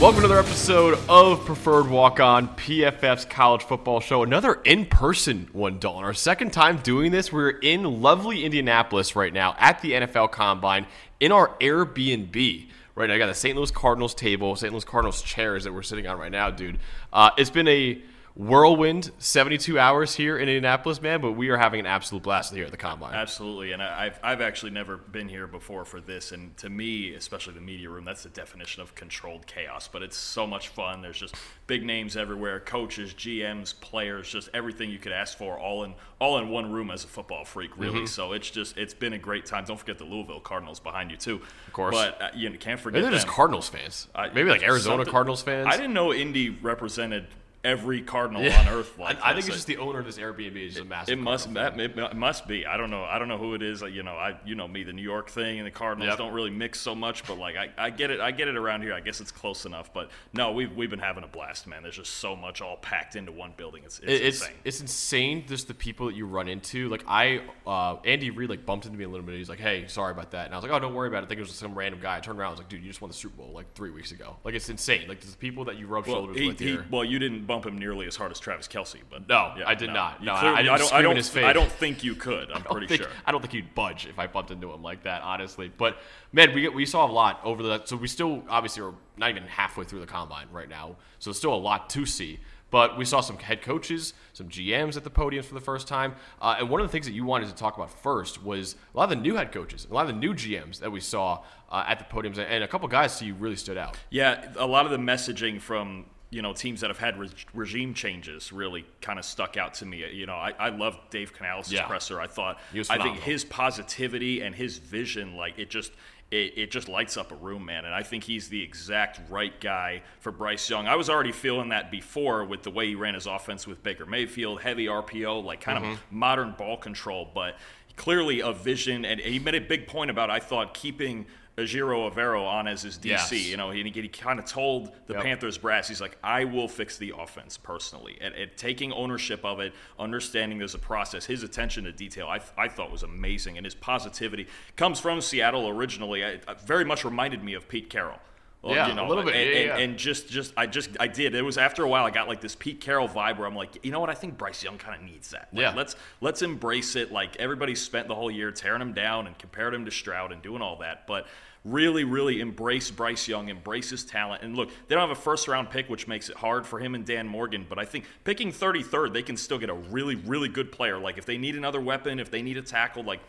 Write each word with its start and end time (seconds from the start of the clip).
Welcome 0.00 0.22
to 0.22 0.26
another 0.28 0.40
episode 0.40 0.98
of 1.10 1.44
Preferred 1.44 1.90
Walk 1.90 2.20
On, 2.20 2.48
PFF's 2.56 3.26
college 3.26 3.64
football 3.64 4.00
show. 4.00 4.22
Another 4.22 4.54
in 4.64 4.86
person 4.86 5.46
one, 5.52 5.78
Dalton. 5.78 6.04
Our 6.04 6.14
second 6.14 6.54
time 6.54 6.78
doing 6.78 7.12
this. 7.12 7.30
We're 7.30 7.50
in 7.50 8.00
lovely 8.00 8.46
Indianapolis 8.46 9.14
right 9.14 9.30
now 9.30 9.54
at 9.58 9.82
the 9.82 9.92
NFL 9.92 10.32
Combine 10.32 10.86
in 11.20 11.32
our 11.32 11.48
Airbnb. 11.58 12.68
Right 12.94 13.08
now, 13.10 13.14
I 13.14 13.18
got 13.18 13.26
the 13.26 13.34
St. 13.34 13.54
Louis 13.54 13.70
Cardinals 13.70 14.14
table, 14.14 14.56
St. 14.56 14.72
Louis 14.72 14.84
Cardinals 14.84 15.20
chairs 15.20 15.64
that 15.64 15.74
we're 15.74 15.82
sitting 15.82 16.06
on 16.06 16.18
right 16.18 16.32
now, 16.32 16.48
dude. 16.48 16.78
Uh, 17.12 17.32
it's 17.36 17.50
been 17.50 17.68
a 17.68 18.00
whirlwind 18.34 19.10
72 19.18 19.78
hours 19.78 20.14
here 20.14 20.36
in 20.38 20.48
Indianapolis, 20.48 21.02
man, 21.02 21.20
but 21.20 21.32
we 21.32 21.48
are 21.50 21.56
having 21.56 21.80
an 21.80 21.86
absolute 21.86 22.22
blast 22.22 22.54
here 22.54 22.64
at 22.64 22.70
the 22.70 22.76
Combine. 22.76 23.14
Absolutely, 23.14 23.72
and 23.72 23.82
I- 23.82 24.06
I've, 24.06 24.20
I've 24.22 24.40
actually 24.40 24.70
never 24.72 24.96
been 24.96 25.28
here 25.28 25.46
before 25.46 25.84
for 25.84 26.00
this, 26.00 26.32
and 26.32 26.56
to 26.58 26.70
me, 26.70 27.14
especially 27.14 27.54
the 27.54 27.60
media 27.60 27.90
room, 27.90 28.04
that's 28.04 28.22
the 28.22 28.28
definition 28.30 28.82
of 28.82 28.94
controlled 28.94 29.46
chaos. 29.46 29.88
But 29.88 30.02
it's 30.02 30.16
so 30.16 30.46
much 30.46 30.68
fun. 30.68 31.02
There's 31.02 31.18
just 31.18 31.34
big 31.66 31.84
names 31.84 32.16
everywhere, 32.16 32.60
coaches, 32.60 33.12
GMs, 33.14 33.78
players, 33.80 34.28
just 34.30 34.48
everything 34.54 34.90
you 34.90 34.98
could 34.98 35.12
ask 35.12 35.36
for, 35.36 35.58
all 35.58 35.84
in 35.84 35.94
all 36.20 36.36
in 36.38 36.50
one 36.50 36.70
room 36.70 36.90
as 36.90 37.02
a 37.04 37.08
football 37.08 37.44
freak, 37.44 37.70
really. 37.78 38.06
So 38.06 38.32
it's 38.32 38.50
just 38.50 38.76
it's 38.76 38.94
been 38.94 39.14
a 39.14 39.18
great 39.18 39.46
time. 39.46 39.64
Don't 39.64 39.78
forget 39.78 39.98
the 39.98 40.04
Louisville 40.04 40.40
Cardinals 40.40 40.78
behind 40.78 41.10
you 41.10 41.16
too, 41.16 41.40
of 41.66 41.72
course. 41.72 41.94
But 41.94 42.20
uh, 42.22 42.28
you 42.34 42.50
can't 42.58 42.78
forget 42.78 42.94
Maybe 42.98 43.02
they're 43.02 43.10
them. 43.10 43.16
just 43.18 43.26
Cardinals 43.26 43.68
fans. 43.68 44.08
I- 44.14 44.28
Maybe 44.30 44.50
like 44.50 44.62
Arizona 44.62 45.04
Cardinals 45.04 45.42
fans. 45.42 45.66
I 45.66 45.76
didn't 45.76 45.94
know 45.94 46.12
Indy 46.12 46.50
represented 46.50 47.26
every 47.64 48.02
Cardinal 48.02 48.42
on 48.42 48.68
earth. 48.68 48.98
Like 48.98 49.22
I, 49.22 49.30
I 49.30 49.32
think 49.34 49.46
this. 49.46 49.48
it's 49.48 49.56
just 49.56 49.66
the 49.66 49.78
owner 49.78 49.98
of 49.98 50.06
this 50.06 50.18
Airbnb 50.18 50.56
is 50.56 50.74
just 50.74 50.84
a 50.84 50.88
massive. 50.88 51.18
It 51.18 51.22
must 51.22 51.52
that 51.54 51.78
it, 51.78 51.98
it 51.98 52.16
must 52.16 52.46
be. 52.46 52.66
I 52.66 52.76
don't 52.76 52.90
know. 52.90 53.04
I 53.04 53.18
don't 53.18 53.28
know 53.28 53.38
who 53.38 53.54
it 53.54 53.62
is. 53.62 53.82
Like, 53.82 53.92
you 53.92 54.02
know, 54.02 54.12
I 54.12 54.38
you 54.44 54.54
know 54.54 54.68
me, 54.68 54.84
the 54.84 54.92
New 54.92 55.02
York 55.02 55.30
thing 55.30 55.58
and 55.58 55.66
the 55.66 55.70
Cardinals 55.70 56.08
Yep. 56.10 56.18
don't 56.18 56.32
really 56.32 56.50
mix 56.50 56.80
so 56.80 56.94
much, 56.94 57.26
but 57.26 57.38
like 57.38 57.56
I, 57.56 57.70
I 57.76 57.90
get 57.90 58.10
it. 58.10 58.20
I 58.20 58.30
get 58.30 58.48
it 58.48 58.56
around 58.56 58.82
here. 58.82 58.94
I 58.94 59.00
guess 59.00 59.20
it's 59.20 59.32
close 59.32 59.66
enough. 59.66 59.92
But 59.92 60.10
no, 60.32 60.52
we've 60.52 60.74
we've 60.74 60.90
been 60.90 60.98
having 60.98 61.24
a 61.24 61.28
blast, 61.28 61.66
man. 61.66 61.82
There's 61.82 61.96
just 61.96 62.14
so 62.14 62.34
much 62.36 62.60
all 62.60 62.76
packed 62.76 63.16
into 63.16 63.32
one 63.32 63.52
building. 63.56 63.82
It's 63.84 63.98
it's, 64.00 64.10
it's 64.10 64.40
insane. 64.40 64.56
it's 64.64 64.80
insane 64.80 65.44
just 65.46 65.68
the 65.68 65.74
people 65.74 66.06
that 66.06 66.16
you 66.16 66.26
run 66.26 66.48
into. 66.48 66.88
Like 66.88 67.04
I, 67.06 67.42
uh, 67.66 67.96
Andy 68.04 68.30
Reid 68.30 68.50
like 68.50 68.64
bumped 68.64 68.86
into 68.86 68.98
me 68.98 69.04
a 69.04 69.08
little 69.08 69.26
bit. 69.26 69.36
He's 69.36 69.48
like, 69.48 69.60
"Hey, 69.60 69.86
sorry 69.88 70.12
about 70.12 70.30
that," 70.32 70.46
and 70.46 70.54
I 70.54 70.56
was 70.56 70.62
like, 70.62 70.72
"Oh, 70.72 70.78
don't 70.78 70.94
worry 70.94 71.08
about 71.08 71.22
it." 71.22 71.26
I 71.26 71.28
think 71.28 71.38
it 71.38 71.42
was 71.42 71.52
some 71.52 71.74
random 71.74 72.00
guy. 72.00 72.16
I 72.16 72.20
turned 72.20 72.38
around, 72.38 72.48
I 72.48 72.50
was 72.52 72.60
like, 72.60 72.68
"Dude, 72.68 72.82
you 72.82 72.88
just 72.88 73.00
won 73.00 73.10
the 73.10 73.16
Super 73.16 73.36
Bowl 73.36 73.52
like 73.52 73.72
three 73.74 73.90
weeks 73.90 74.12
ago." 74.12 74.36
Like 74.44 74.54
it's 74.54 74.68
insane. 74.68 75.08
Like 75.08 75.20
there's 75.20 75.36
people 75.36 75.64
that 75.66 75.76
you 75.76 75.86
rub 75.86 76.06
well, 76.06 76.16
shoulders 76.16 76.36
he, 76.36 76.48
with 76.48 76.58
he, 76.58 76.66
here. 76.68 76.86
well, 76.90 77.04
you 77.04 77.18
didn't 77.18 77.46
bump 77.50 77.66
him 77.66 77.76
nearly 77.76 78.06
as 78.06 78.14
hard 78.14 78.30
as 78.30 78.38
Travis 78.38 78.68
Kelce, 78.68 79.00
but 79.10 79.28
No, 79.28 79.52
yeah, 79.58 79.64
I 79.66 79.74
did 79.74 79.92
not. 79.92 80.22
No, 80.22 80.34
I- 80.34 80.38
clearly- 80.38 80.56
I 80.56 80.62
didn't 80.62 80.78
don't. 80.78 80.92
I 80.92 81.02
don't. 81.02 81.16
his 81.16 81.28
face. 81.28 81.44
I 81.44 81.52
don't 81.52 81.72
think 81.72 82.04
you 82.04 82.14
could. 82.14 82.48
I'm 82.54 82.62
pretty 82.62 82.86
think, 82.86 83.02
sure. 83.02 83.10
I 83.26 83.32
don't 83.32 83.40
think 83.40 83.54
you'd 83.54 83.74
budge 83.74 84.06
if 84.06 84.20
I 84.20 84.28
bumped 84.28 84.52
into 84.52 84.72
him 84.72 84.84
like 84.84 85.02
that, 85.02 85.22
honestly. 85.22 85.72
But 85.76 85.98
man, 86.32 86.54
we 86.54 86.68
we 86.68 86.86
saw 86.86 87.04
a 87.04 87.10
lot 87.10 87.40
over 87.42 87.60
the. 87.60 87.84
So 87.86 87.96
we 87.96 88.06
still 88.06 88.44
obviously 88.48 88.84
are 88.84 88.94
not 89.16 89.30
even 89.30 89.42
halfway 89.42 89.84
through 89.84 89.98
the 89.98 90.06
combine 90.06 90.46
right 90.52 90.68
now, 90.68 90.94
so 91.18 91.30
there's 91.30 91.38
still 91.38 91.54
a 91.54 91.56
lot 91.56 91.90
to 91.90 92.06
see. 92.06 92.38
But 92.70 92.96
we 92.96 93.04
saw 93.04 93.20
some 93.20 93.36
head 93.36 93.62
coaches, 93.62 94.14
some 94.32 94.48
GMs 94.48 94.96
at 94.96 95.02
the 95.02 95.10
podiums 95.10 95.46
for 95.46 95.54
the 95.54 95.60
first 95.60 95.88
time, 95.88 96.14
uh, 96.40 96.54
and 96.60 96.70
one 96.70 96.80
of 96.80 96.86
the 96.86 96.92
things 96.92 97.04
that 97.06 97.12
you 97.14 97.24
wanted 97.24 97.48
to 97.48 97.54
talk 97.56 97.76
about 97.76 97.90
first 97.90 98.44
was 98.44 98.76
a 98.94 98.96
lot 98.96 99.04
of 99.04 99.10
the 99.10 99.16
new 99.16 99.34
head 99.34 99.50
coaches, 99.50 99.88
a 99.90 99.92
lot 99.92 100.02
of 100.02 100.06
the 100.14 100.20
new 100.20 100.32
GMs 100.34 100.78
that 100.78 100.92
we 100.92 101.00
saw 101.00 101.42
uh, 101.68 101.84
at 101.88 101.98
the 101.98 102.04
podiums, 102.04 102.38
and 102.38 102.62
a 102.62 102.68
couple 102.68 102.86
guys 102.86 103.18
to 103.18 103.26
you 103.26 103.34
really 103.34 103.56
stood 103.56 103.76
out. 103.76 103.96
Yeah, 104.10 104.52
a 104.56 104.68
lot 104.68 104.84
of 104.84 104.92
the 104.92 104.98
messaging 104.98 105.60
from 105.60 106.04
you 106.30 106.42
know 106.42 106.52
teams 106.52 106.80
that 106.80 106.90
have 106.90 106.98
had 106.98 107.18
re- 107.18 107.28
regime 107.54 107.92
changes 107.92 108.52
really 108.52 108.84
kind 109.00 109.18
of 109.18 109.24
stuck 109.24 109.56
out 109.56 109.74
to 109.74 109.86
me. 109.86 110.04
You 110.12 110.26
know, 110.26 110.34
I, 110.36 110.52
I 110.58 110.68
love 110.68 110.98
Dave 111.10 111.32
Canales' 111.32 111.72
Yeah. 111.72 111.86
presser. 111.86 112.20
I 112.20 112.26
thought 112.28 112.58
I 112.88 112.98
think 112.98 113.18
his 113.18 113.44
positivity 113.44 114.40
and 114.40 114.54
his 114.54 114.78
vision, 114.78 115.36
like 115.36 115.58
it 115.58 115.70
just. 115.70 115.92
It, 116.32 116.56
it 116.56 116.70
just 116.70 116.88
lights 116.88 117.16
up 117.16 117.32
a 117.32 117.34
room, 117.34 117.64
man, 117.64 117.84
and 117.84 117.92
I 117.92 118.04
think 118.04 118.22
he's 118.22 118.48
the 118.48 118.62
exact 118.62 119.18
right 119.28 119.52
guy 119.60 120.02
for 120.20 120.30
Bryce 120.30 120.70
Young. 120.70 120.86
I 120.86 120.94
was 120.94 121.10
already 121.10 121.32
feeling 121.32 121.70
that 121.70 121.90
before 121.90 122.44
with 122.44 122.62
the 122.62 122.70
way 122.70 122.86
he 122.86 122.94
ran 122.94 123.14
his 123.14 123.26
offense 123.26 123.66
with 123.66 123.82
Baker 123.82 124.06
Mayfield, 124.06 124.60
heavy 124.60 124.86
RPO, 124.86 125.42
like 125.42 125.60
kind 125.60 125.82
Mm-hmm. 125.82 125.92
of 125.94 125.98
modern 126.12 126.54
ball 126.56 126.76
control, 126.76 127.28
but 127.34 127.56
clearly 127.96 128.38
a 128.42 128.52
vision. 128.52 129.04
And 129.04 129.18
he 129.18 129.40
made 129.40 129.56
a 129.56 129.60
big 129.60 129.88
point 129.88 130.08
about 130.08 130.30
I 130.30 130.38
thought 130.38 130.72
keeping 130.72 131.26
Ejiro 131.60 132.10
Evero 132.12 132.46
on 132.46 132.66
as 132.68 132.82
his 132.82 132.98
DC. 132.98 133.04
Yes. 133.06 133.32
You 133.32 133.56
know, 133.56 133.70
he, 133.70 133.82
he 133.82 134.08
kind 134.08 134.38
of 134.38 134.44
told 134.44 134.92
the 135.06 135.14
Yep. 135.14 135.22
Panthers 135.22 135.58
brass, 135.58 135.88
he's 135.88 136.00
like, 136.00 136.16
I 136.22 136.44
will 136.44 136.68
fix 136.68 136.96
the 136.98 137.12
offense 137.16 137.56
personally. 137.56 138.18
And, 138.20 138.34
and 138.34 138.50
taking 138.56 138.92
ownership 138.92 139.44
of 139.44 139.60
it, 139.60 139.72
understanding 139.98 140.58
there's 140.58 140.74
a 140.74 140.78
process, 140.78 141.24
his 141.26 141.42
attention 141.42 141.84
to 141.84 141.92
detail, 141.92 142.26
I, 142.28 142.40
I 142.56 142.68
thought 142.68 142.90
was 142.90 143.02
amazing. 143.02 143.56
And 143.56 143.64
his 143.66 143.74
positivity 143.74 144.46
comes 144.76 144.98
from 145.00 145.20
Seattle 145.20 145.68
originally. 145.68 146.24
I, 146.24 146.40
I 146.48 146.54
very 146.64 146.84
much 146.84 147.04
reminded 147.04 147.42
me 147.44 147.54
of 147.54 147.68
Pete 147.68 147.90
Carroll. 147.90 148.18
Well, 148.62 148.74
Yeah, 148.74 148.88
you 148.88 148.94
know, 148.94 149.06
a 149.06 149.08
little 149.08 149.24
bit. 149.24 149.34
And, 149.34 149.50
Yeah, 149.50 149.72
and- 149.76 149.82
and 149.92 149.98
just, 149.98 150.28
just, 150.28 150.52
I 150.54 150.66
just, 150.66 150.90
I 151.00 151.06
did. 151.06 151.34
It 151.34 151.40
was 151.42 151.56
after 151.56 151.82
a 151.82 151.88
while, 151.88 152.04
I 152.04 152.10
got 152.10 152.28
like 152.28 152.42
this 152.42 152.54
Pete 152.54 152.78
Carroll 152.82 153.08
vibe 153.08 153.38
where 153.38 153.46
I'm 153.48 153.56
like, 153.56 153.82
you 153.82 153.90
know 153.90 154.00
what? 154.00 154.10
I 154.10 154.14
think 154.14 154.36
Bryce 154.36 154.62
Young 154.62 154.76
kind 154.76 154.94
of 154.94 155.02
needs 155.02 155.30
that. 155.30 155.48
Like, 155.52 155.62
Yeah. 155.62 155.72
Let's 155.74 155.96
let's 156.20 156.42
embrace 156.42 156.94
it. 156.94 157.10
Like 157.10 157.36
everybody 157.36 157.74
spent 157.74 158.06
the 158.06 158.14
whole 158.14 158.30
year 158.30 158.50
tearing 158.50 158.82
him 158.82 158.92
down 158.92 159.26
and 159.26 159.38
compared 159.38 159.72
him 159.72 159.86
to 159.86 159.90
Stroud 159.90 160.30
and 160.30 160.42
doing 160.42 160.60
all 160.60 160.76
that, 160.80 161.06
but 161.06 161.26
really, 161.64 162.04
really 162.04 162.40
embrace 162.40 162.90
Bryce 162.90 163.28
Young, 163.28 163.48
embrace 163.48 163.90
his 163.90 164.04
talent. 164.04 164.42
And 164.42 164.56
look, 164.56 164.70
they 164.88 164.94
don't 164.94 165.06
have 165.08 165.16
a 165.16 165.20
first 165.20 165.46
round 165.48 165.70
pick, 165.70 165.88
which 165.90 166.08
makes 166.08 166.28
it 166.30 166.36
hard 166.36 166.66
for 166.66 166.78
him 166.78 166.94
and 166.94 167.04
Dan 167.04 167.26
Morgan. 167.28 167.66
But 167.68 167.78
I 167.78 167.84
think 167.84 168.04
picking 168.24 168.50
33rd, 168.52 169.12
they 169.12 169.22
can 169.22 169.36
still 169.36 169.58
get 169.58 169.68
a 169.70 169.74
really, 169.74 170.14
really 170.14 170.48
good 170.48 170.72
player. 170.72 170.98
Like 170.98 171.18
if 171.18 171.26
they 171.26 171.36
need 171.38 171.56
another 171.56 171.80
weapon, 171.80 172.18
if 172.18 172.30
they 172.30 172.42
need 172.42 172.56
a 172.56 172.62
tackle, 172.62 173.02
like. 173.02 173.20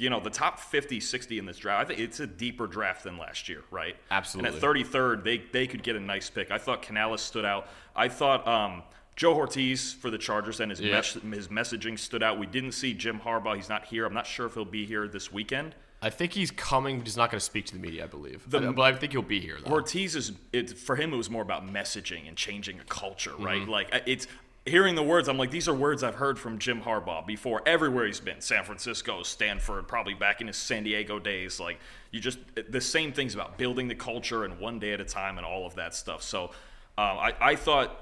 You 0.00 0.10
know, 0.10 0.20
the 0.20 0.30
top 0.30 0.60
50, 0.60 1.00
60 1.00 1.40
in 1.40 1.44
this 1.44 1.56
draft, 1.58 1.82
I 1.82 1.88
think 1.88 1.98
it's 1.98 2.20
a 2.20 2.26
deeper 2.28 2.68
draft 2.68 3.02
than 3.02 3.18
last 3.18 3.48
year, 3.48 3.64
right? 3.72 3.96
Absolutely. 4.12 4.50
And 4.54 4.56
at 4.56 4.62
33rd, 4.62 5.24
they, 5.24 5.38
they 5.50 5.66
could 5.66 5.82
get 5.82 5.96
a 5.96 6.00
nice 6.00 6.30
pick. 6.30 6.52
I 6.52 6.58
thought 6.58 6.82
Canales 6.82 7.20
stood 7.20 7.44
out. 7.44 7.66
I 7.96 8.06
thought 8.08 8.46
um, 8.46 8.84
Joe 9.16 9.34
Hortiz 9.34 9.92
for 9.92 10.08
the 10.12 10.16
Chargers 10.18 10.60
and 10.60 10.70
his, 10.70 10.80
Yep. 10.80 11.24
mes- 11.24 11.34
his 11.34 11.48
messaging 11.48 11.98
stood 11.98 12.22
out. 12.22 12.38
We 12.38 12.46
didn't 12.46 12.72
see 12.72 12.94
Jim 12.94 13.18
Harbaugh. 13.18 13.56
He's 13.56 13.68
not 13.68 13.86
here. 13.86 14.06
I'm 14.06 14.14
not 14.14 14.28
sure 14.28 14.46
if 14.46 14.54
he'll 14.54 14.64
be 14.64 14.86
here 14.86 15.08
this 15.08 15.32
weekend. 15.32 15.74
I 16.00 16.10
think 16.10 16.32
he's 16.32 16.50
coming, 16.52 16.98
but 16.98 17.06
he's 17.06 17.16
not 17.16 17.30
going 17.30 17.40
to 17.40 17.44
speak 17.44 17.66
to 17.66 17.74
the 17.74 17.80
media, 17.80 18.04
I 18.04 18.06
believe. 18.06 18.48
The- 18.48 18.60
but, 18.60 18.76
but 18.76 18.82
I 18.82 18.96
think 18.96 19.12
he'll 19.12 19.22
be 19.22 19.40
here, 19.40 19.58
though. 19.62 19.70
Hortiz 19.70 20.14
is 20.14 20.32
it, 20.52 20.78
for 20.78 20.94
him. 20.94 21.12
It 21.12 21.16
was 21.16 21.28
more 21.28 21.42
about 21.42 21.66
messaging 21.66 22.28
and 22.28 22.36
changing 22.36 22.78
a 22.78 22.84
culture, 22.84 23.32
right? 23.36 23.62
Mm-hmm. 23.62 23.70
Like 23.70 24.02
it's 24.06 24.28
hearing 24.64 24.94
the 24.94 25.02
words. 25.02 25.28
I'm 25.28 25.38
like, 25.38 25.50
these 25.50 25.68
are 25.68 25.74
words 25.74 26.02
I've 26.04 26.14
heard 26.14 26.38
from 26.38 26.58
Jim 26.58 26.82
Harbaugh 26.82 27.26
before. 27.26 27.62
Everywhere 27.66 28.06
he's 28.06 28.20
been, 28.20 28.40
San 28.40 28.64
Francisco, 28.64 29.22
Stanford, 29.22 29.88
probably 29.88 30.14
back 30.14 30.40
in 30.40 30.46
his 30.46 30.56
San 30.56 30.84
Diego 30.84 31.18
days. 31.18 31.58
Like 31.58 31.78
you 32.12 32.20
just 32.20 32.38
the 32.68 32.80
same 32.80 33.12
things 33.12 33.34
about 33.34 33.58
building 33.58 33.88
the 33.88 33.94
culture 33.94 34.44
and 34.44 34.60
one 34.60 34.78
day 34.78 34.92
at 34.92 35.00
a 35.00 35.04
time 35.04 35.36
and 35.36 35.46
all 35.46 35.66
of 35.66 35.74
that 35.76 35.94
stuff. 35.94 36.22
So 36.22 36.44
um, 36.96 37.18
I, 37.18 37.34
I 37.40 37.56
thought 37.56 38.00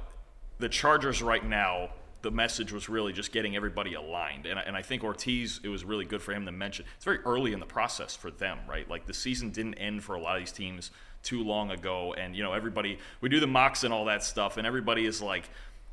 the 0.59 0.69
Chargers 0.69 1.23
right 1.23 1.45
now. 1.45 1.91
The 2.23 2.31
message 2.31 2.73
was 2.73 2.89
really 2.89 3.13
just 3.13 3.31
getting 3.31 3.55
everybody 3.57 3.95
aligned, 3.95 4.47
and 4.47 4.59
I, 4.59 4.63
and 4.63 4.77
I 4.77 4.83
think 4.83 5.03
Hortiz. 5.03 5.61
It 5.63 5.69
was 5.69 5.85
really 5.85 6.05
good 6.05 6.23
for 6.23 6.33
him 6.33 6.47
to 6.47 6.53
mention. 6.53 6.85
It's 6.97 7.05
very 7.05 7.19
early 7.21 7.53
in 7.53 7.61
the 7.61 7.67
process 7.67 8.17
for 8.17 8.31
them, 8.31 8.59
right? 8.69 8.89
Like 8.89 9.07
the 9.07 9.15
season 9.15 9.51
didn't 9.51 9.75
end 9.75 10.03
for 10.03 10.15
a 10.15 10.21
lot 10.21 10.37
of 10.37 10.43
these 10.43 10.53
teams 10.53 10.91
too 11.23 11.45
long 11.45 11.71
ago, 11.71 12.15
and 12.15 12.35
you 12.35 12.43
know 12.43 12.53
everybody. 12.53 12.99
We 13.21 13.29
do 13.29 13.41
the 13.41 13.47
mocks 13.47 13.85
and 13.85 13.93
all 13.93 14.07
that 14.07 14.23
stuff, 14.23 14.57
and 14.57 14.67
everybody 14.67 15.07
is 15.07 15.21
like, 15.23 15.49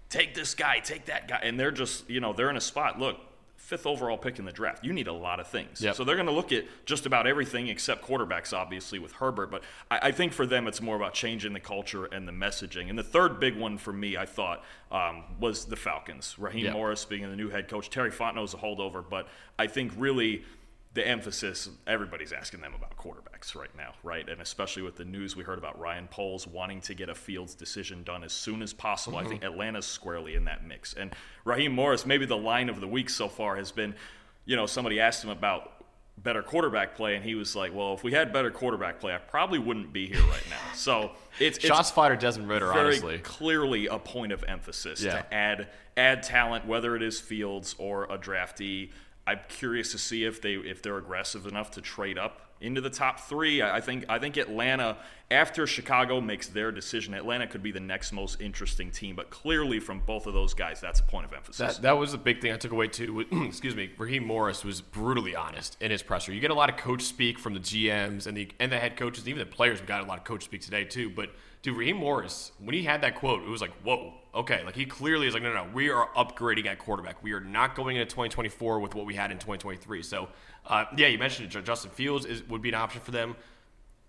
"Take 0.10 0.34
this 0.34 0.56
guy, 0.56 0.80
take 0.80 1.06
that 1.06 1.28
guy," 1.28 1.40
and 1.44 1.60
they're 1.60 1.72
just 1.72 2.10
you 2.10 2.20
know 2.20 2.34
they're 2.34 2.50
in 2.50 2.58
a 2.58 2.62
spot. 2.62 3.00
Look, 3.00 3.20
fifth 3.64 3.86
overall 3.86 4.18
pick 4.18 4.40
in 4.40 4.46
the 4.46 4.52
draft. 4.52 4.84
You 4.84 4.92
need 4.92 5.08
a 5.08 5.14
lot 5.14 5.40
of 5.40 5.48
things. 5.48 5.80
Yep. 5.80 5.96
So 5.96 6.04
they're 6.04 6.18
going 6.18 6.28
to 6.28 6.34
look 6.34 6.52
at 6.52 6.66
just 6.86 7.06
about 7.06 7.26
everything 7.28 7.70
except 7.70 8.06
quarterbacks, 8.06 8.52
obviously, 8.52 9.00
with 9.00 9.14
Herbert. 9.14 9.50
But 9.50 9.64
I, 9.90 10.00
I 10.10 10.12
think 10.12 10.34
for 10.34 10.46
them, 10.46 10.68
it's 10.68 10.82
more 10.82 10.98
about 10.98 11.14
changing 11.14 11.54
the 11.54 11.62
culture 11.62 12.04
and 12.06 12.28
the 12.28 12.34
messaging. 12.34 12.90
And 12.90 13.00
the 13.00 13.04
third 13.04 13.40
big 13.40 13.58
one 13.58 13.78
for 13.78 13.94
me, 13.94 14.18
I 14.18 14.26
thought, 14.26 14.66
um, 14.92 15.24
was 15.40 15.66
the 15.66 15.78
Falcons. 15.78 16.36
Raheem 16.38 16.66
Yep. 16.66 16.74
Morris 16.74 17.06
being 17.06 17.22
the 17.30 17.36
new 17.38 17.50
head 17.50 17.70
coach. 17.70 17.90
Terry 17.90 18.12
Fontenot's 18.12 18.54
a 18.54 18.58
holdover. 18.58 19.04
But 19.10 19.30
I 19.58 19.68
think 19.68 19.94
really 19.96 20.44
the 20.94 21.08
emphasis, 21.08 21.70
everybody's 21.88 22.32
asking 22.32 22.62
them 22.62 22.74
about 22.76 22.96
quarterbacks 22.98 23.56
right 23.56 23.76
now, 23.76 23.94
right? 24.04 24.30
And 24.30 24.40
especially 24.42 24.84
with 24.84 24.96
the 24.96 25.06
news 25.06 25.36
we 25.36 25.44
heard 25.44 25.58
about 25.58 25.80
Ryan 25.80 26.08
Poles 26.08 26.46
wanting 26.46 26.82
to 26.82 26.94
get 26.94 27.10
a 27.10 27.16
Fields 27.16 27.56
decision 27.56 28.04
done 28.04 28.24
as 28.24 28.32
soon 28.32 28.62
as 28.62 28.74
possible. 28.74 29.18
I 29.18 29.24
think 29.24 29.42
mm-hmm. 29.42 29.54
Atlanta's 29.54 29.88
squarely 29.88 30.36
in 30.36 30.46
that 30.46 30.66
mix. 30.66 30.94
And 30.94 31.16
Raheem 31.46 31.72
Morris, 31.72 32.06
maybe 32.06 32.26
the 32.28 32.38
line 32.38 32.70
of 32.70 32.80
the 32.80 32.88
week 32.88 33.10
so 33.10 33.28
far 33.28 33.56
has 33.56 33.72
been, 33.72 33.96
you 34.46 34.56
know, 34.56 34.68
somebody 34.68 35.00
asked 35.00 35.24
him 35.24 35.32
about 35.32 35.84
better 36.18 36.44
quarterback 36.44 36.96
play, 36.96 37.16
and 37.16 37.26
he 37.26 37.34
was 37.34 37.56
like, 37.56 37.74
"Well, 37.74 37.96
if 37.96 38.04
we 38.04 38.12
had 38.12 38.32
better 38.32 38.52
quarterback 38.52 39.00
play, 39.00 39.16
I 39.16 39.18
probably 39.18 39.58
wouldn't 39.60 39.92
be 39.92 40.08
here 40.08 40.22
right 40.22 40.48
now." 40.50 40.58
So 40.76 41.12
it's 41.40 41.58
it's 41.58 41.68
Shots 41.68 41.92
fired 41.92 42.20
Desmond 42.20 42.50
Ridder, 42.50 42.72
very 42.74 42.86
honestly. 42.88 43.20
clearly 43.20 43.88
a 43.88 44.00
point 44.00 44.32
of 44.32 44.44
emphasis 44.48 45.02
Yeah. 45.02 45.22
to 45.22 45.34
add 45.34 45.68
add 45.96 46.24
talent, 46.24 46.66
whether 46.66 46.96
it 46.96 47.04
is 47.04 47.20
Fields 47.20 47.76
or 47.78 48.06
a 48.06 48.18
draftee. 48.18 48.90
I'm 49.26 49.40
curious 49.48 49.92
to 49.92 49.98
see 49.98 50.26
if 50.26 50.42
they 50.42 50.54
if 50.54 50.82
they're 50.82 50.98
aggressive 50.98 51.48
enough 51.48 51.72
to 51.72 51.82
trade 51.82 52.18
up 52.18 52.42
into 52.60 52.82
the 52.82 52.90
top 52.90 53.20
three. 53.20 53.62
I 53.62 53.82
think 53.82 54.06
I 54.10 54.20
think 54.20 54.38
Atlanta, 54.38 54.98
after 55.32 55.68
Chicago 55.68 56.22
makes 56.22 56.48
their 56.48 56.72
decision, 56.72 57.14
Atlanta 57.14 57.48
could 57.48 57.64
be 57.64 57.72
the 57.72 57.80
next 57.80 58.12
most 58.12 58.42
interesting 58.42 58.92
team. 58.92 59.16
But 59.16 59.30
clearly, 59.30 59.80
from 59.80 60.00
both 60.00 60.28
of 60.28 60.34
those 60.34 60.54
guys, 60.54 60.82
that's 60.82 61.00
a 61.00 61.04
point 61.04 61.26
of 61.26 61.34
emphasis. 61.34 61.76
That, 61.76 61.82
that 61.84 61.98
was 61.98 62.12
the 62.12 62.18
big 62.18 62.42
thing 62.42 62.52
I 62.52 62.58
took 62.58 62.72
away 62.72 62.88
too. 62.88 63.20
Excuse 63.48 63.76
me, 63.76 63.92
Raheem 63.98 64.26
Morris 64.26 64.64
was 64.64 64.82
brutally 64.82 65.36
honest 65.36 65.78
in 65.82 65.92
his 65.92 66.04
presser. 66.04 66.34
You 66.34 66.40
get 66.40 66.52
a 66.52 66.56
lot 66.56 66.70
of 66.70 66.78
coach 66.78 67.04
speak 67.04 67.40
from 67.40 67.54
the 67.54 67.60
GMs 67.60 68.28
and 68.28 68.36
the 68.36 68.50
and 68.60 68.72
the 68.72 68.80
head 68.80 68.98
coaches, 68.98 69.28
even 69.28 69.40
the 69.40 69.46
players. 69.46 69.82
We 69.82 69.88
got 69.88 70.02
a 70.02 70.08
lot 70.08 70.18
of 70.18 70.24
coach 70.24 70.44
speak 70.44 70.62
today 70.62 70.84
too. 70.84 71.10
But 71.10 71.30
Dude, 71.64 71.78
Raheem 71.78 71.96
Morris, 71.96 72.52
when 72.60 72.76
he 72.76 72.84
had 72.84 73.02
that 73.02 73.16
quote, 73.16 73.42
it 73.42 73.48
was 73.48 73.62
like, 73.62 73.72
whoa, 73.84 74.14
okay. 74.34 74.64
Like 74.64 74.76
he 74.76 74.86
clearly 74.86 75.28
is 75.28 75.34
like, 75.34 75.44
no, 75.44 75.54
no, 75.54 75.66
no, 75.66 75.72
we 75.74 75.90
are 75.90 76.10
upgrading 76.16 76.66
at 76.66 76.80
quarterback. 76.80 77.22
We 77.24 77.34
are 77.34 77.40
not 77.40 77.76
going 77.76 77.98
into 77.98 78.06
2024 78.06 78.80
with 78.80 78.96
what 78.96 79.06
we 79.06 79.16
had 79.16 79.32
in 79.32 79.38
2023. 79.38 80.02
So, 80.04 80.30
uh, 80.68 80.86
yeah, 80.98 81.08
you 81.08 81.18
mentioned 81.18 81.54
it. 81.54 81.64
Justin 81.64 81.92
Fields 81.92 82.26
is, 82.26 82.44
would 82.48 82.62
be 82.62 82.70
an 82.70 82.76
option 82.76 83.02
for 83.02 83.12
them. 83.12 83.36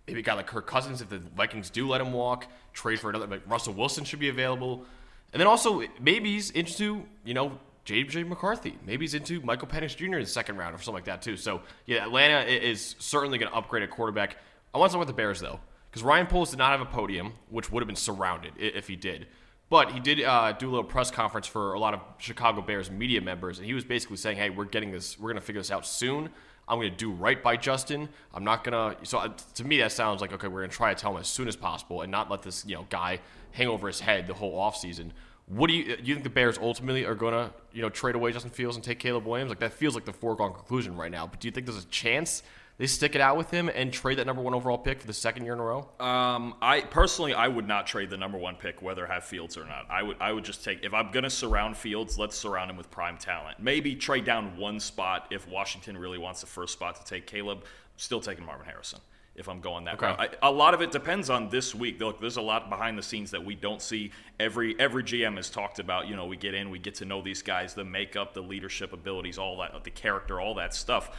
Maybe 0.06 0.20
a 0.20 0.22
guy 0.22 0.34
like 0.34 0.46
Kirk 0.46 0.66
Cousins 0.66 1.00
if 1.00 1.08
the 1.08 1.18
Vikings 1.18 1.70
do 1.70 1.88
let 1.88 2.00
him 2.00 2.12
walk. 2.12 2.46
Trade 2.72 3.00
for 3.00 3.10
another. 3.10 3.26
Like 3.26 3.42
Russell 3.46 3.72
Wilson 3.72 4.04
should 4.04 4.20
be 4.20 4.28
available. 4.28 4.84
And 5.32 5.40
then 5.40 5.46
also 5.46 5.82
maybe 6.00 6.32
he's 6.32 6.50
into 6.50 7.04
you 7.24 7.34
know 7.34 7.58
JJ 7.86 8.28
McCarthy. 8.28 8.78
Maybe 8.86 9.04
he's 9.04 9.14
into 9.14 9.40
Michael 9.40 9.68
Penix 9.68 9.96
Jr. 9.96 10.04
in 10.04 10.20
the 10.20 10.26
second 10.26 10.56
round 10.56 10.74
or 10.74 10.78
something 10.78 10.94
like 10.94 11.04
that 11.04 11.22
too. 11.22 11.36
So 11.36 11.62
yeah, 11.86 12.04
Atlanta 12.04 12.40
is 12.42 12.96
certainly 12.98 13.38
going 13.38 13.50
to 13.50 13.56
upgrade 13.56 13.82
at 13.82 13.90
quarterback. 13.90 14.36
I 14.74 14.78
want 14.78 14.90
to 14.90 14.94
talk 14.94 15.02
about 15.02 15.08
the 15.08 15.16
Bears 15.16 15.40
though, 15.40 15.60
because 15.90 16.02
Ryan 16.02 16.26
Poles 16.26 16.50
did 16.50 16.58
not 16.58 16.70
have 16.70 16.80
a 16.80 16.90
podium, 16.90 17.32
which 17.48 17.72
would 17.72 17.80
have 17.80 17.86
been 17.86 17.96
surrounded 17.96 18.52
if 18.58 18.88
he 18.88 18.96
did. 18.96 19.26
But 19.70 19.92
he 19.92 20.00
did 20.00 20.22
uh, 20.22 20.52
do 20.52 20.68
a 20.68 20.70
little 20.70 20.84
press 20.84 21.10
conference 21.10 21.46
for 21.46 21.72
a 21.74 21.78
lot 21.78 21.94
of 21.94 22.00
Chicago 22.18 22.60
Bears 22.60 22.90
media 22.90 23.20
members, 23.20 23.58
and 23.58 23.66
he 23.66 23.74
was 23.74 23.84
basically 23.84 24.16
saying, 24.16 24.36
"Hey, 24.36 24.50
we're 24.50 24.66
getting 24.66 24.92
this. 24.92 25.18
We're 25.18 25.30
going 25.30 25.40
to 25.40 25.46
figure 25.46 25.60
this 25.60 25.70
out 25.70 25.86
soon. 25.86 26.28
I'm 26.66 26.78
going 26.78 26.90
to 26.90 26.96
do 26.96 27.10
right 27.10 27.42
by 27.42 27.56
Justin. 27.56 28.08
I'm 28.32 28.44
not 28.44 28.62
going 28.62 28.96
to." 28.96 29.06
So 29.06 29.18
uh, 29.18 29.28
to 29.54 29.64
me, 29.64 29.78
that 29.78 29.92
sounds 29.92 30.20
like 30.20 30.32
okay. 30.32 30.48
We're 30.48 30.60
going 30.60 30.70
to 30.70 30.76
try 30.76 30.92
to 30.92 31.00
tell 31.00 31.12
him 31.12 31.20
as 31.20 31.28
soon 31.28 31.48
as 31.48 31.56
possible, 31.56 32.02
and 32.02 32.12
not 32.12 32.30
let 32.30 32.42
this 32.42 32.64
you 32.66 32.74
know 32.74 32.86
guy 32.90 33.20
hang 33.52 33.68
over 33.68 33.86
his 33.86 34.00
head 34.00 34.26
the 34.26 34.34
whole 34.34 34.54
offseason. 34.58 35.10
What 35.46 35.68
do 35.68 35.74
you 35.74 35.96
do 35.96 36.02
you 36.04 36.14
think 36.14 36.24
the 36.24 36.30
Bears 36.30 36.58
ultimately 36.58 37.04
are 37.04 37.14
going 37.14 37.32
to 37.32 37.52
you 37.72 37.80
know 37.80 37.88
trade 37.88 38.14
away 38.14 38.32
Justin 38.32 38.50
Fields 38.50 38.76
and 38.76 38.84
take 38.84 38.98
Caleb 38.98 39.26
Williams? 39.26 39.48
Like 39.48 39.60
that 39.60 39.72
feels 39.72 39.94
like 39.94 40.04
the 40.04 40.12
foregone 40.12 40.52
conclusion 40.52 40.94
right 40.94 41.10
now. 41.10 41.26
But 41.26 41.40
do 41.40 41.48
you 41.48 41.52
think 41.52 41.66
there's 41.66 41.82
a 41.82 41.88
chance 41.88 42.42
they 42.76 42.86
stick 42.86 43.14
it 43.14 43.20
out 43.20 43.36
with 43.36 43.50
him 43.50 43.68
and 43.68 43.92
trade 43.92 44.18
that 44.18 44.26
number 44.26 44.42
one 44.42 44.54
overall 44.54 44.78
pick 44.78 45.00
for 45.00 45.06
the 45.06 45.12
second 45.12 45.44
year 45.44 45.54
in 45.54 45.60
a 45.60 45.62
row? 45.62 45.88
Um, 46.00 46.54
I 46.60 46.80
personally, 46.80 47.34
I 47.34 47.46
would 47.48 47.68
not 47.68 47.86
trade 47.86 48.10
the 48.10 48.16
number 48.16 48.38
one 48.38 48.56
pick, 48.56 48.82
whether 48.82 49.06
have 49.06 49.24
Fields 49.24 49.56
or 49.56 49.64
not. 49.64 49.86
I 49.90 50.02
would, 50.02 50.16
I 50.20 50.32
would 50.32 50.44
just 50.44 50.64
take 50.64 50.84
if 50.84 50.92
I'm 50.92 51.10
going 51.10 51.24
to 51.24 51.30
surround 51.30 51.76
Fields, 51.76 52.18
let's 52.18 52.36
surround 52.36 52.70
him 52.70 52.76
with 52.76 52.90
prime 52.90 53.16
talent. 53.16 53.60
Maybe 53.60 53.94
trade 53.94 54.24
down 54.24 54.56
one 54.56 54.80
spot 54.80 55.28
if 55.30 55.48
Washington 55.48 55.96
really 55.96 56.18
wants 56.18 56.40
the 56.40 56.46
first 56.46 56.72
spot 56.72 56.96
to 56.96 57.04
take 57.04 57.26
Caleb. 57.26 57.64
Still 57.96 58.20
taking 58.20 58.44
Marvin 58.44 58.66
Harrison 58.66 58.98
if 59.36 59.48
I'm 59.48 59.60
going 59.60 59.84
that 59.84 59.94
okay. 59.94 60.06
route. 60.06 60.36
I, 60.42 60.48
a 60.48 60.50
lot 60.50 60.74
of 60.74 60.80
it 60.80 60.92
depends 60.92 61.28
on 61.30 61.48
this 61.48 61.74
week. 61.74 62.00
Look, 62.00 62.20
there's 62.20 62.36
a 62.36 62.42
lot 62.42 62.68
behind 62.70 62.96
the 62.96 63.02
scenes 63.02 63.30
that 63.32 63.44
we 63.44 63.54
don't 63.54 63.82
see. 63.82 64.12
Every 64.38 64.78
every 64.78 65.02
GM 65.02 65.36
has 65.36 65.50
talked 65.50 65.78
about. 65.78 66.08
You 66.08 66.16
know, 66.16 66.26
we 66.26 66.36
get 66.36 66.54
in, 66.54 66.70
we 66.70 66.78
get 66.78 66.94
to 66.96 67.04
know 67.04 67.20
these 67.20 67.42
guys, 67.42 67.74
the 67.74 67.84
makeup, 67.84 68.34
the 68.34 68.42
leadership 68.42 68.92
abilities, 68.92 69.38
all 69.38 69.58
that, 69.58 69.82
the 69.82 69.90
character, 69.90 70.40
all 70.40 70.54
that 70.54 70.74
stuff. 70.74 71.16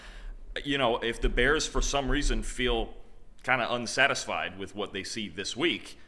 You 0.64 0.78
know, 0.78 0.98
if 0.98 1.22
the 1.22 1.30
Bears 1.30 1.68
for 1.68 1.82
some 1.82 2.10
reason 2.10 2.44
feel 2.44 2.94
kind 3.44 3.62
of 3.62 3.72
unsatisfied 3.72 4.58
with 4.58 4.76
what 4.76 4.94
they 4.94 5.04
see 5.04 5.28
this 5.28 5.56
week, 5.56 6.00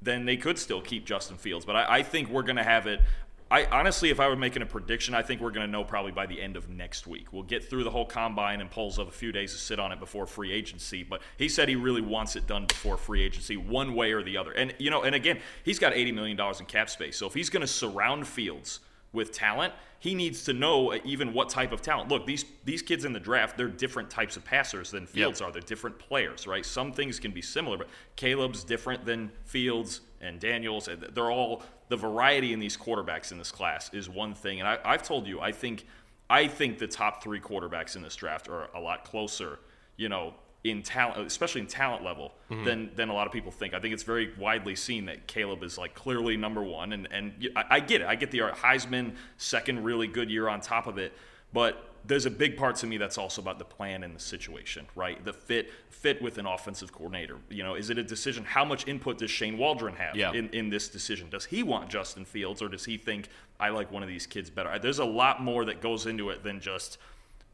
then 0.00 0.24
they 0.24 0.36
could 0.36 0.58
still 0.58 0.80
keep 0.80 1.04
Justin 1.04 1.36
Fields. 1.36 1.64
But 1.64 1.76
I, 1.76 1.98
I 1.98 2.02
think 2.02 2.28
we're 2.28 2.42
going 2.42 2.56
to 2.56 2.64
have 2.64 2.86
it 2.86 3.00
I 3.48 3.64
honestly, 3.66 4.10
if 4.10 4.18
I 4.18 4.28
were 4.28 4.36
making 4.36 4.62
a 4.62 4.66
prediction, 4.66 5.14
I 5.14 5.22
think 5.22 5.40
we're 5.40 5.52
going 5.52 5.66
to 5.66 5.70
know 5.70 5.84
probably 5.84 6.10
by 6.10 6.26
the 6.26 6.40
end 6.40 6.56
of 6.56 6.68
next 6.68 7.06
week. 7.06 7.32
We'll 7.32 7.44
get 7.44 7.62
through 7.62 7.84
the 7.84 7.90
whole 7.90 8.04
combine 8.04 8.60
and 8.60 8.68
Poles 8.68 8.98
of 8.98 9.06
a 9.06 9.12
few 9.12 9.30
days 9.30 9.52
to 9.52 9.58
sit 9.58 9.78
on 9.78 9.92
it 9.92 10.00
before 10.00 10.26
free 10.26 10.50
agency. 10.50 11.04
But 11.04 11.22
he 11.36 11.48
said 11.48 11.68
he 11.68 11.76
really 11.76 12.00
wants 12.00 12.34
it 12.34 12.48
done 12.48 12.66
before 12.66 12.96
free 12.96 13.22
agency, 13.22 13.56
one 13.56 13.94
way 13.94 14.12
or 14.12 14.22
the 14.22 14.36
other. 14.36 14.50
And 14.50 14.74
you 14.78 14.90
know, 14.90 15.04
and 15.04 15.14
again, 15.14 15.38
he's 15.62 15.78
got 15.78 15.92
eighty 15.92 16.10
million 16.10 16.36
dollars 16.36 16.58
in 16.58 16.66
cap 16.66 16.90
space. 16.90 17.16
So 17.16 17.26
if 17.26 17.34
he's 17.34 17.48
going 17.48 17.60
to 17.60 17.68
surround 17.68 18.26
Fields 18.26 18.80
with 19.16 19.32
talent, 19.32 19.74
he 19.98 20.14
needs 20.14 20.44
to 20.44 20.52
know 20.52 20.92
uh, 20.92 20.98
even 21.04 21.32
what 21.32 21.48
type 21.48 21.72
of 21.72 21.82
talent. 21.82 22.08
Look, 22.08 22.26
these 22.26 22.44
these 22.64 22.82
kids 22.82 23.04
in 23.04 23.12
the 23.12 23.18
draft, 23.18 23.56
they're 23.56 23.66
different 23.66 24.08
types 24.08 24.36
of 24.36 24.44
passers 24.44 24.92
than 24.92 25.06
Fields 25.06 25.40
yep. 25.40 25.48
are. 25.48 25.52
They're 25.52 25.62
different 25.62 25.98
players, 25.98 26.46
right? 26.46 26.64
Some 26.64 26.92
things 26.92 27.18
can 27.18 27.32
be 27.32 27.42
similar, 27.42 27.76
but 27.76 27.88
Caleb's 28.14 28.62
different 28.62 29.04
than 29.04 29.32
Fields 29.44 30.02
and 30.20 30.38
Daniels. 30.38 30.88
They're 31.14 31.32
all 31.32 31.64
the 31.88 31.96
variety 31.96 32.52
in 32.52 32.60
these 32.60 32.76
quarterbacks 32.76 33.32
in 33.32 33.38
this 33.38 33.50
class 33.50 33.92
is 33.92 34.08
one 34.08 34.34
thing. 34.34 34.60
And 34.60 34.68
I, 34.68 34.78
I've 34.84 35.02
told 35.02 35.26
you, 35.26 35.40
I 35.40 35.50
think 35.50 35.86
I 36.30 36.46
think 36.46 36.78
the 36.78 36.88
top 36.88 37.22
three 37.22 37.40
quarterbacks 37.40 37.96
in 37.96 38.02
this 38.02 38.16
draft 38.16 38.48
are 38.48 38.68
a 38.74 38.80
lot 38.80 39.04
closer, 39.04 39.58
you 39.96 40.08
know, 40.08 40.34
in 40.70 40.82
talent, 40.82 41.26
especially 41.26 41.60
in 41.60 41.66
talent 41.66 42.04
level, 42.04 42.32
mm-hmm. 42.50 42.64
than 42.64 42.90
than 42.94 43.08
a 43.08 43.14
lot 43.14 43.26
of 43.26 43.32
people 43.32 43.50
think. 43.50 43.74
I 43.74 43.80
think 43.80 43.94
it's 43.94 44.02
very 44.02 44.32
widely 44.38 44.76
seen 44.76 45.06
that 45.06 45.26
Caleb 45.26 45.62
is 45.62 45.78
like 45.78 45.94
clearly 45.94 46.36
number 46.36 46.62
one, 46.62 46.92
and 46.92 47.08
and 47.10 47.48
I, 47.56 47.64
I 47.70 47.80
get 47.80 48.00
it. 48.00 48.06
I 48.06 48.14
get 48.14 48.30
the 48.30 48.38
Heisman 48.40 49.14
second 49.36 49.84
really 49.84 50.06
good 50.06 50.30
year 50.30 50.48
on 50.48 50.60
top 50.60 50.86
of 50.86 50.98
it, 50.98 51.12
but 51.52 51.90
there's 52.06 52.26
a 52.26 52.30
big 52.30 52.56
part 52.56 52.76
to 52.76 52.86
me 52.86 52.98
that's 52.98 53.18
also 53.18 53.42
about 53.42 53.58
the 53.58 53.64
plan 53.64 54.04
and 54.04 54.14
the 54.14 54.20
situation, 54.20 54.86
right? 54.94 55.22
The 55.24 55.32
fit 55.32 55.70
fit 55.88 56.22
with 56.22 56.38
an 56.38 56.46
offensive 56.46 56.92
coordinator. 56.92 57.36
You 57.50 57.64
know, 57.64 57.74
is 57.74 57.90
it 57.90 57.98
a 57.98 58.02
decision? 58.02 58.44
How 58.44 58.64
much 58.64 58.86
input 58.86 59.18
does 59.18 59.30
Shane 59.30 59.58
Waldron 59.58 59.94
have 59.96 60.16
yeah. 60.16 60.32
in, 60.32 60.48
in 60.50 60.70
this 60.70 60.88
decision? 60.88 61.28
Does 61.30 61.46
he 61.46 61.62
want 61.62 61.90
Justin 61.90 62.24
Fields 62.24 62.62
or 62.62 62.68
does 62.68 62.84
he 62.84 62.96
think 62.96 63.28
I 63.58 63.70
like 63.70 63.90
one 63.90 64.02
of 64.02 64.08
these 64.08 64.26
kids 64.26 64.50
better? 64.50 64.78
There's 64.78 65.00
a 65.00 65.04
lot 65.04 65.42
more 65.42 65.64
that 65.64 65.80
goes 65.80 66.06
into 66.06 66.30
it 66.30 66.44
than 66.44 66.60
just 66.60 66.98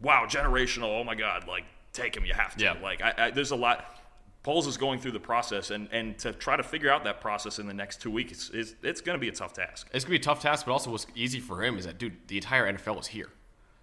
wow, 0.00 0.26
generational. 0.26 1.00
Oh 1.00 1.04
my 1.04 1.14
God, 1.14 1.46
like 1.48 1.64
take 1.92 2.16
him, 2.16 2.24
you 2.24 2.34
have 2.34 2.56
to. 2.56 2.64
Yeah. 2.64 2.76
Like 2.82 3.02
I, 3.02 3.14
I, 3.16 3.30
there's 3.30 3.50
a 3.50 3.56
lot. 3.56 3.98
Poles 4.42 4.66
is 4.66 4.76
going 4.76 4.98
through 4.98 5.12
the 5.12 5.20
process, 5.20 5.70
and, 5.70 5.88
and 5.92 6.18
to 6.18 6.32
try 6.32 6.56
to 6.56 6.64
figure 6.64 6.90
out 6.90 7.04
that 7.04 7.20
process 7.20 7.60
in 7.60 7.66
the 7.68 7.74
next 7.74 8.00
two 8.00 8.10
weeks 8.10 8.50
is 8.50 8.74
it's 8.82 9.00
going 9.00 9.16
to 9.16 9.20
be 9.20 9.28
a 9.28 9.32
tough 9.32 9.52
task. 9.52 9.88
It's 9.94 10.04
going 10.04 10.16
to 10.16 10.18
be 10.18 10.22
a 10.22 10.24
tough 10.24 10.42
task, 10.42 10.66
but 10.66 10.72
also 10.72 10.90
what's 10.90 11.06
easy 11.14 11.38
for 11.38 11.62
him 11.62 11.78
is 11.78 11.86
that 11.86 11.98
dude, 11.98 12.16
the 12.26 12.36
entire 12.36 12.72
NFL 12.72 13.00
is 13.00 13.06
here. 13.06 13.28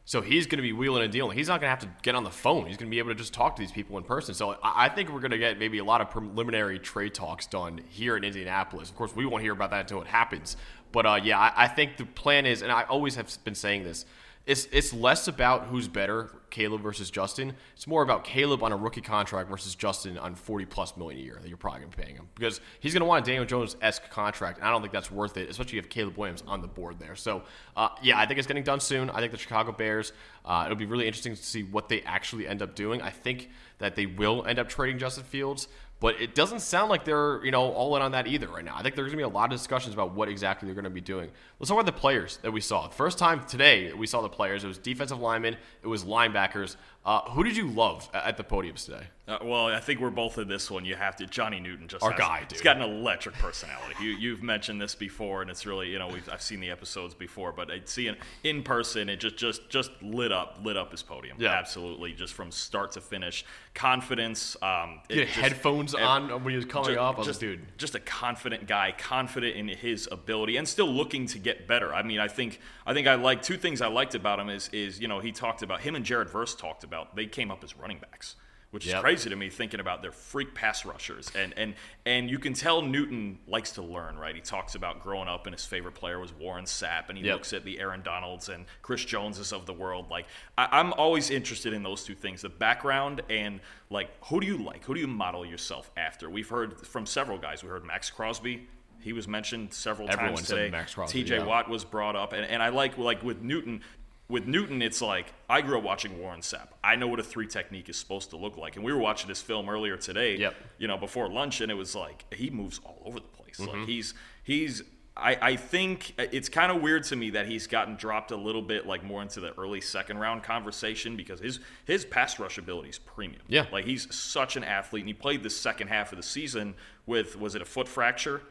So 0.09 0.21
he's 0.21 0.47
going 0.47 0.57
to 0.57 0.63
be 0.63 0.73
wheeling 0.73 1.03
and 1.03 1.11
dealing. 1.11 1.37
He's 1.37 1.49
not 1.49 1.61
going 1.61 1.67
to 1.67 1.69
have 1.69 1.79
to 1.81 2.01
get 2.01 2.15
on 2.15 2.23
the 2.23 2.31
phone. 2.31 2.65
He's 2.65 2.77
going 2.77 2.89
to 2.89 2.91
be 2.91 2.97
able 2.97 3.11
to 3.11 3.15
just 3.15 3.31
talk 3.31 3.55
to 3.57 3.61
these 3.61 3.71
people 3.71 3.95
in 3.99 4.03
person. 4.03 4.33
So 4.33 4.57
I 4.63 4.89
think 4.89 5.13
we're 5.13 5.19
going 5.19 5.29
to 5.29 5.37
get 5.37 5.59
maybe 5.59 5.77
a 5.77 5.83
lot 5.83 6.01
of 6.01 6.09
preliminary 6.09 6.79
trade 6.79 7.13
talks 7.13 7.45
done 7.45 7.79
here 7.89 8.17
in 8.17 8.23
Indianapolis. 8.23 8.89
Of 8.89 8.95
course, 8.95 9.15
we 9.15 9.27
won't 9.27 9.43
hear 9.43 9.53
about 9.53 9.69
that 9.69 9.81
until 9.81 10.01
it 10.01 10.07
happens. 10.07 10.57
But 10.91 11.05
uh, 11.05 11.19
yeah, 11.23 11.37
I, 11.37 11.53
I 11.55 11.67
think 11.67 11.97
the 11.97 12.05
plan 12.05 12.47
is, 12.47 12.63
and 12.63 12.71
I 12.71 12.85
always 12.85 13.13
have 13.15 13.31
been 13.43 13.53
saying 13.53 13.83
this 13.83 14.05
it's 14.49 14.67
it's 14.71 14.91
less 14.93 15.27
about 15.27 15.67
who's 15.67 15.87
better, 15.87 16.31
Caleb 16.49 16.81
versus 16.81 17.11
Justin. 17.11 17.53
It's 17.75 17.85
more 17.85 18.01
about 18.01 18.23
Caleb 18.23 18.63
on 18.63 18.71
a 18.71 18.75
rookie 18.75 18.99
contract 18.99 19.47
versus 19.47 19.75
Justin 19.75 20.17
on 20.17 20.33
forty 20.33 20.65
plus 20.65 20.97
million 20.97 21.21
a 21.21 21.23
year 21.23 21.37
that 21.39 21.47
you're 21.47 21.55
probably 21.55 21.81
gonna 21.81 21.95
be 21.95 22.01
paying 22.01 22.15
him 22.15 22.27
because 22.33 22.59
he's 22.79 22.91
gonna 22.91 23.05
want 23.05 23.23
a 23.23 23.29
Daniel 23.29 23.45
Jones 23.45 23.75
esque 23.79 24.09
contract, 24.09 24.57
and 24.57 24.67
I 24.67 24.71
don't 24.71 24.81
think 24.81 24.91
that's 24.91 25.11
worth 25.11 25.37
it, 25.37 25.51
especially 25.51 25.77
if 25.77 25.87
Caleb 25.87 26.17
Williams 26.17 26.43
on 26.47 26.61
the 26.61 26.67
board 26.67 26.97
there. 26.97 27.15
So 27.15 27.43
uh, 27.77 27.89
yeah, 28.01 28.17
I 28.17 28.25
think 28.25 28.39
it's 28.39 28.47
getting 28.47 28.63
done 28.63 28.79
soon. 28.79 29.11
I 29.11 29.19
think 29.19 29.31
the 29.31 29.37
Chicago 29.37 29.71
Bears. 29.71 30.13
Uh, 30.43 30.63
it'll 30.65 30.77
be 30.77 30.87
really 30.87 31.05
interesting 31.05 31.35
to 31.35 31.43
see 31.43 31.61
what 31.61 31.87
they 31.87 32.01
actually 32.01 32.47
end 32.47 32.63
up 32.63 32.73
doing. 32.73 33.03
I 33.03 33.11
think 33.11 33.49
that 33.77 33.95
they 33.95 34.07
will 34.07 34.43
end 34.47 34.57
up 34.57 34.67
trading 34.67 34.97
Justin 34.97 35.25
Fields 35.25 35.67
but 35.99 36.21
it 36.21 36.33
doesn't 36.33 36.61
sound 36.61 36.89
like 36.89 37.03
they're, 37.03 37.43
you 37.43 37.51
know, 37.51 37.71
all 37.71 37.95
in 37.95 38.01
on 38.01 38.13
that 38.13 38.25
either 38.25 38.47
right 38.47 38.63
now. 38.63 38.75
I 38.75 38.83
think 38.83 38.95
there's 38.95 39.07
going 39.07 39.23
to 39.23 39.27
be 39.27 39.31
a 39.31 39.35
lot 39.35 39.51
of 39.51 39.57
discussions 39.57 39.93
about 39.93 40.13
what 40.13 40.29
exactly 40.29 40.65
they're 40.65 40.75
going 40.75 40.85
to 40.85 40.89
be 40.89 41.01
doing. 41.01 41.29
Let's 41.59 41.69
talk 41.69 41.79
about 41.79 41.93
the 41.93 41.99
players 41.99 42.37
that 42.41 42.51
we 42.51 42.61
saw. 42.61 42.87
First 42.87 43.17
time 43.17 43.45
today 43.45 43.91
we 43.91 44.07
saw 44.07 44.21
the 44.21 44.29
players. 44.29 44.63
It 44.63 44.67
was 44.67 44.77
defensive 44.77 45.19
linemen. 45.19 45.57
It 45.83 45.87
was 45.87 46.05
linebackers. 46.05 46.77
Uh, 47.05 47.21
who 47.31 47.43
did 47.43 47.55
you 47.55 47.67
love 47.67 48.09
at 48.13 48.37
the 48.37 48.43
podiums 48.43 48.85
today? 48.85 49.07
Uh, 49.29 49.37
well, 49.43 49.67
I 49.67 49.79
think 49.79 49.99
we're 49.99 50.09
both 50.09 50.39
in 50.39 50.47
this 50.47 50.71
one. 50.71 50.85
You 50.85 50.95
have 50.95 51.15
to. 51.17 51.27
Johnny 51.27 51.59
Newton 51.59 51.87
just 51.87 52.03
our 52.03 52.11
has, 52.11 52.19
guy. 52.19 52.39
Dude. 52.41 52.53
He's 52.53 52.61
got 52.61 52.77
an 52.77 52.81
electric 52.81 53.35
personality. 53.35 53.95
you, 54.01 54.09
you've 54.09 54.41
mentioned 54.41 54.81
this 54.81 54.95
before, 54.95 55.43
and 55.43 55.51
it's 55.51 55.67
really 55.67 55.89
you 55.89 55.99
know 55.99 56.07
we've 56.07 56.27
I've 56.29 56.41
seen 56.41 56.59
the 56.59 56.71
episodes 56.71 57.13
before, 57.13 57.51
but 57.51 57.69
I'd 57.69 57.87
see 57.87 58.07
it 58.07 58.17
in 58.43 58.63
person. 58.63 59.07
It 59.07 59.19
just 59.19 59.37
just 59.37 59.69
just 59.69 59.91
lit 60.01 60.31
up 60.31 60.59
lit 60.63 60.77
up 60.77 60.91
his 60.91 61.03
podium. 61.03 61.37
Yeah, 61.39 61.51
absolutely. 61.51 62.13
Just 62.13 62.33
from 62.33 62.51
start 62.51 62.93
to 62.93 63.01
finish, 63.01 63.45
confidence. 63.75 64.57
Um, 64.63 65.01
it, 65.09 65.25
just, 65.25 65.39
headphones 65.39 65.93
it, 65.93 66.01
on 66.01 66.29
when 66.43 66.49
he 66.49 66.55
was 66.55 66.65
coming 66.65 66.95
just, 66.95 66.99
up. 66.99 67.23
Just, 67.23 67.39
dude, 67.39 67.61
just 67.77 67.93
a 67.93 67.99
confident 67.99 68.65
guy, 68.65 68.95
confident 68.97 69.55
in 69.55 69.67
his 69.67 70.09
ability, 70.11 70.57
and 70.57 70.67
still 70.67 70.91
looking 70.91 71.27
to 71.27 71.37
get 71.37 71.67
better. 71.67 71.93
I 71.93 72.01
mean, 72.01 72.19
I 72.19 72.29
think 72.29 72.59
I 72.85 72.95
think 72.95 73.07
I 73.07 73.13
like 73.13 73.43
two 73.43 73.57
things 73.57 73.79
I 73.79 73.87
liked 73.87 74.15
about 74.15 74.39
him 74.39 74.49
is 74.49 74.69
is 74.73 74.99
you 74.99 75.07
know 75.07 75.19
he 75.19 75.31
talked 75.31 75.61
about 75.61 75.81
him 75.81 75.93
and 75.93 76.03
Jared 76.03 76.31
Verse 76.31 76.55
talked 76.55 76.83
about 76.83 76.88
they 77.15 77.25
came 77.25 77.51
up 77.51 77.63
as 77.63 77.77
running 77.77 77.99
backs 77.99 78.35
which 78.71 78.85
yep. 78.85 78.97
is 78.97 79.01
crazy 79.01 79.29
to 79.29 79.35
me 79.35 79.49
thinking 79.49 79.79
about 79.79 80.01
their 80.01 80.11
freak 80.11 80.53
pass 80.53 80.85
rushers. 80.85 81.31
And 81.35 81.53
and 81.57 81.73
and 82.05 82.29
you 82.29 82.37
can 82.37 82.53
tell 82.53 82.81
Newton 82.81 83.39
likes 83.47 83.71
to 83.73 83.81
learn, 83.81 84.17
right? 84.17 84.35
He 84.35 84.41
talks 84.41 84.75
about 84.75 85.01
growing 85.01 85.27
up 85.27 85.47
and 85.47 85.55
his 85.55 85.65
favorite 85.65 85.95
player 85.95 86.19
was 86.19 86.33
Warren 86.33 86.65
Sapp, 86.65 87.09
and 87.09 87.17
he 87.17 87.23
yep. 87.23 87.35
looks 87.35 87.53
at 87.53 87.65
the 87.65 87.79
Aaron 87.79 88.01
Donalds 88.01 88.49
and 88.49 88.65
Chris 88.81 89.03
Joneses 89.03 89.51
of 89.51 89.65
the 89.65 89.73
world. 89.73 90.09
Like 90.09 90.27
I, 90.57 90.79
am 90.79 90.93
always 90.93 91.31
interested 91.31 91.73
in 91.73 91.81
those 91.83 92.03
two 92.03 92.15
things: 92.15 92.41
the 92.41 92.49
background 92.49 93.21
and 93.29 93.59
like 93.89 94.09
who 94.25 94.39
do 94.39 94.45
you 94.45 94.57
like? 94.57 94.83
Who 94.85 94.93
do 94.93 94.99
you 94.99 95.07
model 95.07 95.45
yourself 95.45 95.89
after? 95.97 96.29
We've 96.29 96.49
heard 96.49 96.85
from 96.85 97.05
several 97.05 97.37
guys. 97.37 97.63
We 97.63 97.69
heard 97.69 97.85
Maxx 97.85 98.09
Crosby. 98.09 98.67
He 99.01 99.13
was 99.13 99.29
mentioned 99.29 99.73
several 99.73 100.09
Everyone 100.09 100.35
times 100.35 100.47
today. 100.47 100.69
TJ 100.69 101.29
yeah. 101.29 101.45
Watt 101.45 101.69
was 101.69 101.85
brought 101.85 102.17
up, 102.17 102.33
and, 102.33 102.45
and 102.45 102.61
I 102.61 102.69
like 102.69 102.97
like 102.97 103.23
with 103.23 103.41
Newton 103.41 103.81
with 104.29 104.45
Newton, 104.45 104.81
it's 104.81 105.01
like 105.01 105.33
I 105.49 105.61
grew 105.61 105.77
up 105.77 105.83
watching 105.83 106.19
Warren 106.19 106.41
Sapp. 106.41 106.67
I 106.83 106.95
know 106.95 107.07
what 107.07 107.19
a 107.19 107.23
three 107.23 107.47
technique 107.47 107.89
is 107.89 107.97
supposed 107.97 108.29
to 108.29 108.37
look 108.37 108.57
like, 108.57 108.75
and 108.75 108.85
we 108.85 108.93
were 108.93 108.99
watching 108.99 109.27
this 109.27 109.41
film 109.41 109.67
earlier 109.69 109.97
today. 109.97 110.37
Yep. 110.37 110.55
You 110.77 110.87
know, 110.87 110.97
before 110.97 111.27
lunch, 111.27 111.61
and 111.61 111.71
it 111.71 111.75
was 111.75 111.95
like 111.95 112.25
he 112.33 112.49
moves 112.49 112.79
all 112.85 113.01
over 113.05 113.19
the 113.19 113.27
place. 113.27 113.57
Mm-hmm. 113.57 113.79
Like 113.79 113.89
he's 113.89 114.13
he's. 114.43 114.83
I, 115.17 115.37
I 115.41 115.55
think 115.57 116.13
it's 116.17 116.47
kind 116.47 116.71
of 116.71 116.81
weird 116.81 117.03
to 117.05 117.15
me 117.17 117.31
that 117.31 117.45
he's 117.45 117.67
gotten 117.67 117.97
dropped 117.97 118.31
a 118.31 118.37
little 118.37 118.61
bit 118.61 118.87
like 118.87 119.03
more 119.03 119.21
into 119.21 119.41
the 119.41 119.53
early 119.59 119.81
second 119.81 120.17
round 120.17 120.43
conversation 120.43 121.17
because 121.17 121.41
his 121.41 121.59
his 121.83 122.05
pass 122.05 122.39
rush 122.39 122.57
ability 122.57 122.89
is 122.89 122.99
premium. 122.99 123.41
Yeah. 123.49 123.65
Like 123.69 123.83
he's 123.83 124.13
such 124.15 124.55
an 124.55 124.63
athlete 124.63 125.01
and 125.01 125.09
he 125.09 125.13
played 125.13 125.43
the 125.43 125.49
second 125.49 125.89
half 125.89 126.13
of 126.13 126.17
the 126.17 126.23
season 126.23 126.75
with 127.05 127.37
was 127.37 127.53
it 127.55 127.61
a 127.61 127.65
foot 127.65 127.89
fracture? 127.89 128.43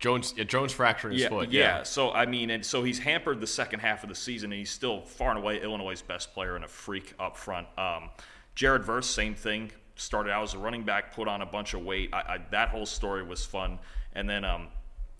Jones 0.00 0.34
yeah, 0.36 0.44
Jones 0.44 0.72
fracturing 0.72 1.12
his 1.12 1.22
yeah, 1.22 1.28
foot. 1.28 1.50
Yeah. 1.50 1.60
Yeah. 1.60 1.82
So 1.84 2.10
I 2.10 2.26
mean, 2.26 2.50
and 2.50 2.64
so 2.64 2.82
he's 2.82 2.98
hampered 2.98 3.40
the 3.40 3.46
second 3.46 3.80
half 3.80 4.02
of 4.02 4.08
the 4.08 4.14
season, 4.14 4.50
and 4.50 4.58
he's 4.58 4.70
still 4.70 5.02
far 5.02 5.30
and 5.30 5.38
away 5.38 5.62
Illinois' 5.62 6.02
best 6.02 6.34
player 6.34 6.56
and 6.56 6.64
a 6.64 6.68
freak 6.68 7.14
up 7.20 7.36
front. 7.36 7.66
Um, 7.78 8.10
Jared 8.54 8.82
Verse, 8.82 9.08
same 9.08 9.34
thing. 9.34 9.70
Started 9.96 10.30
out 10.30 10.42
as 10.42 10.54
a 10.54 10.58
running 10.58 10.82
back, 10.82 11.14
put 11.14 11.28
on 11.28 11.42
a 11.42 11.46
bunch 11.46 11.74
of 11.74 11.84
weight. 11.84 12.10
I, 12.12 12.18
I, 12.20 12.38
that 12.50 12.70
whole 12.70 12.86
story 12.86 13.22
was 13.22 13.44
fun. 13.44 13.78
And 14.14 14.28
then 14.28 14.44
um, 14.44 14.68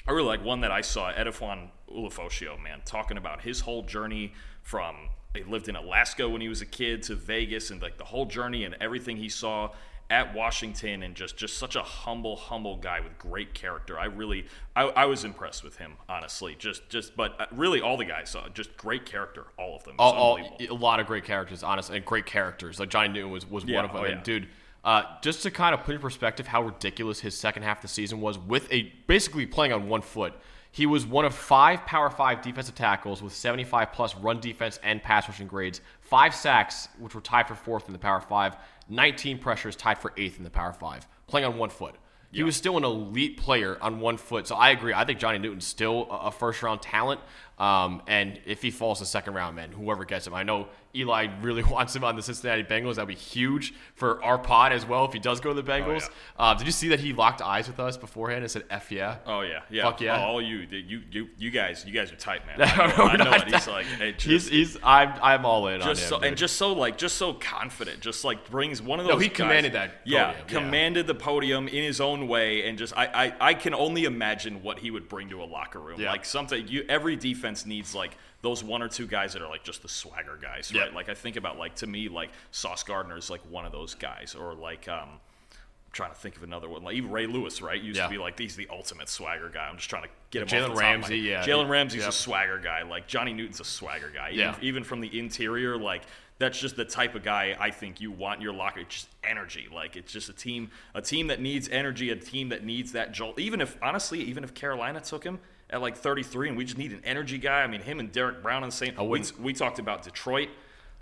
I 0.09 0.13
really 0.13 0.27
like 0.27 0.43
one 0.43 0.63
that 0.63 0.71
I 0.73 0.81
saw, 0.81 1.13
Edefuan 1.13 1.69
Ulofoshio, 1.95 2.61
man, 2.61 2.81
talking 2.87 3.19
about 3.19 3.43
his 3.43 3.61
whole 3.61 3.83
journey 3.83 4.33
from 4.63 4.97
he 5.35 5.45
lived 5.45 5.69
in 5.69 5.77
Alaska 5.77 6.29
when 6.29 6.41
he 6.41 6.49
was 6.49 6.61
a 6.61 6.67
kid 6.67 7.03
to 7.05 7.15
Vegas 7.15 7.71
and 7.71 7.81
like 7.81 7.99
the 7.99 8.05
whole 8.05 8.27
journey 8.27 8.65
and 8.65 8.75
everything 8.81 9.17
he 9.17 9.29
saw 9.29 9.71
at 10.11 10.35
Washington 10.35 11.05
and 11.05 11.15
just 11.15 11.37
just 11.37 11.57
such 11.57 11.77
a 11.77 11.83
humble 11.83 12.37
humble 12.37 12.77
guy 12.77 13.01
with 13.01 13.17
great 13.19 13.55
character. 13.55 13.99
I 13.99 14.07
really 14.07 14.47
I, 14.75 14.83
I 14.83 15.05
was 15.07 15.25
impressed 15.25 15.63
with 15.63 15.77
him 15.77 15.93
honestly. 16.09 16.57
Just 16.59 16.89
just 16.89 17.17
but 17.17 17.41
uh, 17.41 17.47
really 17.53 17.81
all 17.81 17.97
the 17.97 18.05
guys 18.05 18.31
saw 18.31 18.49
just 18.49 18.77
great 18.77 19.07
character 19.07 19.47
all 19.57 19.77
of 19.77 19.85
them. 19.85 19.95
All, 19.99 20.13
all, 20.13 20.39
a 20.59 20.75
lot 20.75 21.01
of 21.01 21.07
great 21.07 21.25
characters, 21.25 21.63
honestly, 21.63 21.97
and 21.97 22.05
great 22.05 22.27
characters. 22.27 22.81
Like 22.81 22.91
Johnny 22.91 23.09
Newton 23.09 23.31
was, 23.31 23.49
was 23.49 23.65
Yeah, 23.65 23.77
one 23.77 23.85
of 23.85 23.93
them. 23.93 24.03
oh, 24.03 24.05
And 24.05 24.17
yeah. 24.17 24.23
dude, 24.23 24.49
uh, 24.85 25.03
just 25.23 25.43
to 25.43 25.51
kind 25.51 25.75
of 25.75 25.85
put 25.85 25.95
in 25.95 26.01
perspective 26.01 26.47
how 26.47 26.63
ridiculous 26.63 27.21
his 27.21 27.37
second 27.37 27.63
half 27.63 27.79
of 27.79 27.83
the 27.83 27.89
season 27.89 28.21
was, 28.21 28.39
with 28.39 28.71
a 28.73 28.93
basically 29.07 29.47
playing 29.47 29.73
on 29.73 29.89
one 29.89 30.03
foot. 30.03 30.35
He 30.73 30.87
was 30.87 31.05
one 31.05 31.25
of 31.25 31.35
five 31.35 31.85
Power 31.85 32.11
Five 32.11 32.43
defensive 32.43 32.77
tackles 32.77 33.21
with 33.23 33.33
75 33.33 33.93
plus 33.93 34.15
run 34.15 34.39
defense 34.39 34.79
and 34.85 35.03
pass 35.03 35.29
rushing 35.29 35.49
grades, 35.49 35.81
five 36.01 36.33
sacks, 36.33 36.87
which 37.01 37.13
were 37.13 37.21
tied 37.21 37.49
for 37.49 37.57
fourth 37.57 37.89
in 37.89 37.93
the 37.93 37.99
Power 37.99 38.21
Five, 38.21 38.55
19 38.91 39.39
pressures 39.39 39.77
tied 39.77 39.99
for 39.99 40.13
eighth 40.17 40.39
in 40.39 40.45
the 40.45 40.51
Power 40.51 40.73
Five, 40.73 41.07
playing 41.27 41.47
on 41.47 41.57
one 41.59 41.71
foot. 41.71 41.95
He 42.33 42.45
was 42.45 42.55
still 42.55 42.77
an 42.77 42.85
elite 42.85 43.39
player 43.39 43.77
on 43.81 43.99
one 43.99 44.17
foot. 44.17 44.47
So 44.47 44.55
I 44.55 44.71
agree. 44.71 44.93
I 44.93 45.05
think 45.05 45.19
Johnny 45.19 45.39
Newton's 45.39 45.67
still 45.67 46.07
a 46.11 46.27
a 46.29 46.31
first 46.31 46.63
round 46.63 46.81
talent. 46.83 47.21
Um, 47.61 48.01
and 48.07 48.41
if 48.47 48.63
he 48.63 48.71
falls 48.71 49.01
to 49.01 49.05
second 49.07 49.35
round, 49.35 49.55
man, 49.55 49.71
whoever 49.71 50.07
gets 50.07 50.27
him, 50.27 50.33
I 50.33 50.43
know 50.45 50.69
Eli 50.97 51.29
really 51.43 51.63
wants 51.77 51.95
him 51.95 52.03
on 52.05 52.17
the 52.17 52.23
Cincinnati 52.23 52.65
Bengals. 52.65 52.95
That'd 52.95 53.07
be 53.09 53.15
huge 53.15 53.75
for 53.95 54.25
our 54.25 54.39
pod 54.39 54.73
as 54.73 54.87
well 54.87 55.05
if 55.05 55.13
he 55.13 55.19
does 55.19 55.41
go 55.41 55.53
to 55.53 55.61
the 55.61 55.71
Bengals. 55.71 56.09
uh, 56.39 56.55
did 56.55 56.67
you 56.67 56.73
see 56.73 56.89
that 56.89 57.01
he 57.01 57.13
locked 57.13 57.43
eyes 57.43 57.69
with 57.69 57.79
us 57.79 57.99
beforehand 57.99 58.43
and 58.43 58.51
said 58.51 58.65
"f 58.71 58.91
yeah"? 58.91 59.19
Oh 59.27 59.43
yeah, 59.43 59.61
yeah. 59.69 59.83
Fuck 59.83 60.01
yeah. 60.01 60.17
Oh, 60.19 60.23
all 60.31 60.43
you, 60.43 60.67
you, 60.71 61.03
you, 61.11 61.29
you 61.37 61.51
guys, 61.51 61.85
you 61.87 61.93
guys 61.93 62.11
are 62.11 62.17
tight, 62.17 62.41
man. 62.47 62.57
I 62.63 62.87
know, 62.87 62.97
no, 62.97 63.05
I 63.05 63.17
know 63.17 63.33
it. 63.33 63.53
He's 63.53 63.69
like, 63.69 63.85
hey, 63.85 64.13
just, 64.13 64.49
he's 64.49 64.49
he's 64.49 64.77
I'm 64.83 65.13
I'm 65.23 65.45
all 65.45 65.69
in 65.69 65.83
on 65.83 65.91
him. 65.91 65.97
so, 65.97 66.17
dude. 66.17 66.29
and 66.29 66.37
just 66.39 66.57
so 66.57 66.73
like, 66.73 66.97
just 66.97 67.17
so 67.19 67.35
confident. 67.35 68.01
Just 68.01 68.25
like 68.25 68.49
brings 68.51 68.81
one 68.81 69.01
of 69.01 69.05
those. 69.05 69.13
No, 69.17 69.19
he 69.19 69.29
guys- 69.29 69.37
commanded 69.37 69.73
that 69.75 70.01
Yeah, 70.07 70.29
podium, 70.33 70.47
yeah. 70.49 70.61
commanded 70.61 71.07
the 71.07 71.15
podium 71.15 71.69
in 71.69 71.85
his 71.85 72.01
own 72.01 72.27
way, 72.27 72.67
and 72.67 72.79
just 72.79 72.97
I, 72.97 73.05
I, 73.07 73.35
I 73.51 73.55
can 73.55 73.75
only 73.75 74.05
imagine 74.05 74.63
what 74.63 74.79
he 74.79 74.91
would 74.91 75.11
bring 75.11 75.29
to 75.29 75.43
a 75.43 75.45
locker 75.45 75.79
room. 75.79 76.01
Yeah. 76.01 76.11
Like 76.11 76.25
something, 76.25 76.67
you 76.67 76.87
every 76.89 77.17
defense 77.17 77.50
needs 77.67 77.95
like 77.95 78.17
those 78.43 78.65
one 78.65 78.83
or 78.83 78.89
two 78.89 79.07
guys 79.07 79.33
that 79.35 79.43
are 79.43 79.49
like 79.49 79.63
just 79.65 79.83
the 79.83 79.89
swagger 79.89 80.39
guys, 80.41 80.73
right? 80.75 80.93
Like 80.95 81.09
I 81.09 81.15
think 81.15 81.37
about 81.37 81.59
like 81.59 81.75
to 81.77 81.87
me 81.87 82.09
like 82.09 82.31
Sauce 82.51 82.83
Gardner 82.83 83.17
is 83.17 83.31
like 83.31 83.41
one 83.51 83.65
of 83.67 83.73
those 83.73 83.95
guys, 83.95 84.35
or 84.35 84.55
like 84.55 84.89
um. 84.89 85.09
I'm 85.53 85.93
trying 85.95 86.11
to 86.13 86.17
think 86.21 86.37
of 86.37 86.45
another 86.45 86.69
one. 86.69 86.85
Like 86.85 86.95
even 86.95 87.11
Ray 87.11 87.27
Lewis, 87.27 87.61
right? 87.61 87.83
Used 87.83 87.97
Yeah. 87.99 88.05
to 88.05 88.11
be 88.11 88.17
like 88.17 88.39
he's 88.39 88.55
the 88.55 88.69
ultimate 88.71 89.09
swagger 89.09 89.49
guy. 89.49 89.67
I'm 89.69 89.77
just 89.77 89.91
trying 89.91 90.05
to 90.05 90.09
get 90.31 90.43
him. 90.43 90.47
Jalen 90.47 90.53
off 90.53 90.53
the 90.53 90.59
top 90.61 90.71
of 90.71 90.77
my 90.77 90.83
Ramsey, 90.83 91.19
yeah. 91.19 91.43
Jalen 91.45 91.69
Ramsey's 91.69 92.03
Yep. 92.03 92.11
a 92.11 92.13
swagger 92.13 92.59
guy. 92.61 92.83
Like 92.85 93.09
Johnny 93.09 93.33
Newton's 93.33 93.59
a 93.59 93.65
swagger 93.65 94.09
guy. 94.15 94.29
Even, 94.29 94.39
Yeah. 94.39 94.55
even 94.63 94.85
from 94.85 95.01
the 95.01 95.19
interior, 95.19 95.77
like 95.77 96.03
that's 96.39 96.61
just 96.61 96.77
the 96.77 96.85
type 96.85 97.17
of 97.17 97.25
guy 97.25 97.57
I 97.59 97.73
think 97.73 98.01
you 98.01 98.13
want 98.13 98.37
in 98.37 98.43
your 98.43 98.53
locker. 98.53 98.79
It's 98.79 98.95
just 98.95 99.09
energy. 99.25 99.67
Like 99.75 99.97
it's 99.97 100.13
just 100.13 100.29
a 100.29 100.33
team, 100.33 100.71
a 100.95 101.03
team 101.03 101.27
that 101.27 101.41
needs 101.41 101.69
energy, 101.69 102.11
a 102.11 102.17
team 102.17 102.51
that 102.51 102.63
needs 102.63 102.93
that 102.93 103.11
jolt. 103.11 103.41
Even 103.41 103.61
if 103.61 103.77
honestly, 103.83 104.21
even 104.21 104.45
if 104.45 104.55
Carolina 104.55 105.01
took 105.01 105.25
him 105.25 105.41
at 105.71 105.81
like 105.81 105.97
33, 105.97 106.49
and 106.49 106.57
we 106.59 106.65
just 106.65 106.77
need 106.79 106.93
an 106.93 107.03
energy 107.05 107.39
guy. 107.39 107.63
I 107.63 107.67
mean, 107.67 107.81
him 107.81 108.01
and 108.01 108.11
Derick 108.13 108.43
Brown 108.43 108.63
in 108.65 108.69
the 108.71 108.75
same. 108.77 108.95
We, 109.09 109.23
we 109.41 109.53
talked 109.53 109.79
about 109.79 110.03
Detroit. 110.03 110.49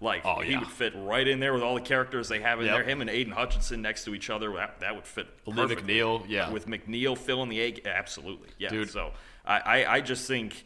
Like 0.01 0.23
Oh, 0.25 0.41
he 0.41 0.53
yeah. 0.53 0.61
would 0.61 0.69
fit 0.69 0.93
right 0.95 1.27
in 1.27 1.41
there 1.41 1.53
with 1.53 1.63
all 1.63 1.75
the 1.75 1.81
characters 1.81 2.29
they 2.29 2.39
have 2.41 2.61
in 2.61 2.67
Yep. 2.67 2.75
there. 2.77 2.85
Him 2.85 3.01
and 3.01 3.11
Aidan 3.11 3.33
Hutchinson 3.33 3.83
next 3.83 4.05
to 4.05 4.15
each 4.15 4.31
other. 4.31 4.53
That, 4.53 4.79
that 4.79 4.95
would 4.95 5.07
fit. 5.07 5.27
Lee. 5.45 5.55
McNeill, 5.55 6.23
yeah. 6.29 6.51
With 6.53 6.69
McNeill 6.69 7.19
filling 7.19 7.49
the 7.49 7.61
egg, 7.61 7.83
absolutely, 7.85 8.49
yeah. 8.59 8.69
Dude. 8.69 8.91
So 8.91 9.11
I, 9.45 9.59
I, 9.85 9.95
I 9.97 10.01
just 10.01 10.29
think 10.29 10.65